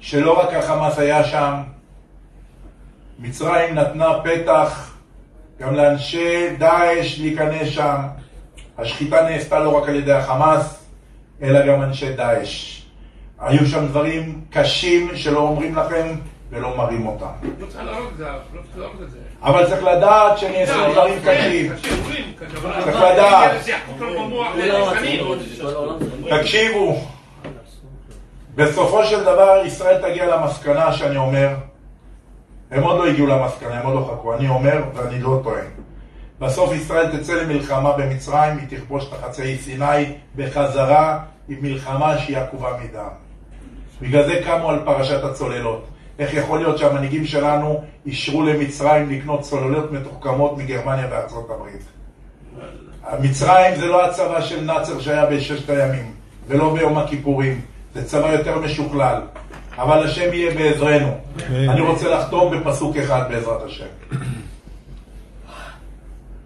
שלא 0.00 0.40
רק 0.40 0.54
החמאס 0.54 0.98
היה 0.98 1.24
שם, 1.24 1.54
מצרים 3.18 3.74
נתנה 3.74 4.08
פתח 4.24 4.94
גם 5.60 5.74
לאנשי 5.74 6.56
דאעש 6.58 7.18
להיכנס 7.18 7.68
שם. 7.68 7.96
השחיטה 8.78 9.22
נעשתה 9.22 9.58
לא 9.58 9.76
רק 9.78 9.88
על 9.88 9.96
ידי 9.96 10.12
החמאס, 10.12 10.84
אלא 11.42 11.66
גם 11.66 11.82
אנשי 11.82 12.12
דאעש. 12.12 12.82
היו 13.38 13.66
שם 13.66 13.86
דברים 13.86 14.40
קשים 14.50 15.16
שלא 15.16 15.38
אומרים 15.38 15.76
לכם 15.76 16.14
ולא 16.54 16.76
מראים 16.76 17.06
אותם. 17.06 17.26
לא 17.58 17.66
לא. 18.76 18.90
אבל 19.42 19.66
צריך 19.66 19.82
לדעת 19.82 20.38
שנעשו 20.38 20.78
לא, 20.78 20.92
דברים 20.92 21.20
כן, 21.24 21.48
קשים. 21.48 21.72
צריך 22.84 22.96
לדעת. 22.96 23.50
תקשיבו, 26.30 26.96
בסופו 28.54 29.04
של 29.04 29.20
דבר 29.24 29.62
ישראל 29.66 30.10
תגיע 30.10 30.36
למסקנה 30.36 30.92
שאני 30.92 31.16
אומר, 31.16 31.48
הם 32.70 32.82
עוד 32.82 32.98
לא 32.98 33.06
הגיעו 33.06 33.26
למסקנה, 33.26 33.80
הם 33.80 33.86
עוד 33.86 33.94
לא 33.94 34.12
חכו, 34.12 34.34
אני 34.34 34.48
אומר 34.48 34.82
ואני 34.94 35.20
לא 35.20 35.40
טוען. 35.42 35.66
בסוף 36.40 36.72
ישראל 36.74 37.18
תצא 37.18 37.32
למלחמה 37.32 37.92
במצרים, 37.92 38.58
היא 38.58 38.78
תכבוש 38.78 39.08
את 39.08 39.12
החצאי 39.12 39.58
סיני 39.58 40.12
בחזרה 40.36 41.18
עם 41.48 41.58
מלחמה 41.62 42.18
שהיא 42.18 42.38
עקובה 42.38 42.70
מדם. 42.84 43.08
בגלל 44.00 44.26
זה 44.26 44.40
קמו 44.44 44.70
על 44.70 44.78
פרשת 44.84 45.24
הצוללות. 45.24 45.88
איך 46.18 46.34
יכול 46.34 46.58
להיות 46.58 46.78
שהמנהיגים 46.78 47.24
שלנו 47.24 47.82
אישרו 48.06 48.42
למצרים 48.42 49.10
לקנות 49.10 49.40
צוללות 49.40 49.92
מתוחכמות 49.92 50.58
מגרמניה 50.58 51.06
וארצות 51.10 51.50
הברית? 51.50 51.82
מצרים 53.20 53.76
זה 53.76 53.86
לא 53.86 54.06
הצבא 54.06 54.40
של 54.40 54.60
נאצר 54.60 55.00
שהיה 55.00 55.26
בששת 55.26 55.70
הימים, 55.70 56.12
ולא 56.48 56.74
ביום 56.74 56.98
הכיפורים. 56.98 57.60
זה 57.94 58.04
צבא 58.04 58.28
יותר 58.32 58.58
משוכלל. 58.58 59.20
אבל 59.78 60.06
השם 60.06 60.32
יהיה 60.32 60.54
בעזרנו. 60.54 61.14
אני 61.48 61.80
רוצה 61.80 62.08
לחתום 62.08 62.58
בפסוק 62.58 62.96
אחד 62.96 63.22
בעזרת 63.28 63.62
השם. 63.62 63.86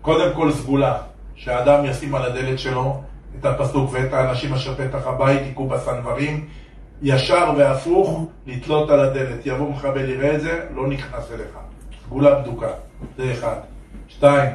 קודם 0.02 0.34
כל 0.34 0.52
סגולה, 0.52 0.98
שהאדם 1.34 1.84
ישים 1.84 2.14
על 2.14 2.22
הדלת 2.22 2.58
שלו 2.58 3.00
את 3.40 3.44
הפסוק 3.44 3.90
ואת 3.92 4.12
האנשים 4.12 4.54
אשר 4.54 4.74
פתח 4.74 5.06
הבית 5.06 5.40
היכו 5.42 5.68
בסנוורים, 5.68 6.48
ישר 7.02 7.52
והפוך 7.56 8.26
לתלות 8.46 8.90
על 8.90 9.00
הדלת. 9.00 9.46
יבוא 9.46 9.70
מחבל 9.70 10.10
יראה 10.10 10.34
את 10.34 10.40
זה, 10.40 10.60
לא 10.74 10.86
נכנס 10.86 11.32
אליך. 11.34 11.58
סגולה 12.06 12.34
בדוקה, 12.34 12.70
זה 13.18 13.32
אחד. 13.32 13.56
שתיים, 14.08 14.50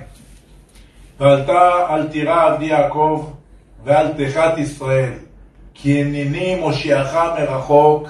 ועלתה 1.20 1.72
אל 1.90 2.08
תירא 2.08 2.46
עבדי 2.46 2.66
יעקב 2.66 3.32
ואל 3.84 4.08
תחת 4.08 4.58
ישראל, 4.58 5.12
כי 5.74 6.02
הנני 6.02 6.56
מושיעך 6.56 7.16
מרחוק 7.16 8.10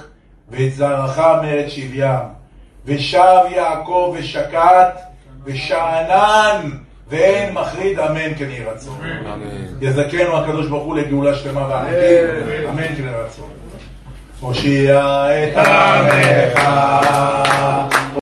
ואת 0.50 0.72
זרעך 0.74 1.18
מאת 1.18 1.70
שבים. 1.70 2.34
ושב 2.84 3.40
יעקב 3.50 4.14
ושקט 4.18 5.00
ושאנן 5.44 6.70
ואין 7.08 7.54
מחריד 7.54 7.98
אמן 7.98 8.34
כן 8.38 8.50
יהי 8.50 8.64
רצון. 8.64 9.00
יזכנו 9.80 10.36
הקדוש 10.36 10.66
ברוך 10.66 10.84
הוא 10.84 10.96
לגאולה 10.96 11.34
שלמה 11.34 11.68
ואמיתית, 11.68 12.68
אמן 12.68 12.96
כן 12.96 13.02
יהי 13.02 13.14
רצון. 13.14 13.48
Moshiach 14.42 15.30
et 15.30 15.54
Amecha. 15.56 16.64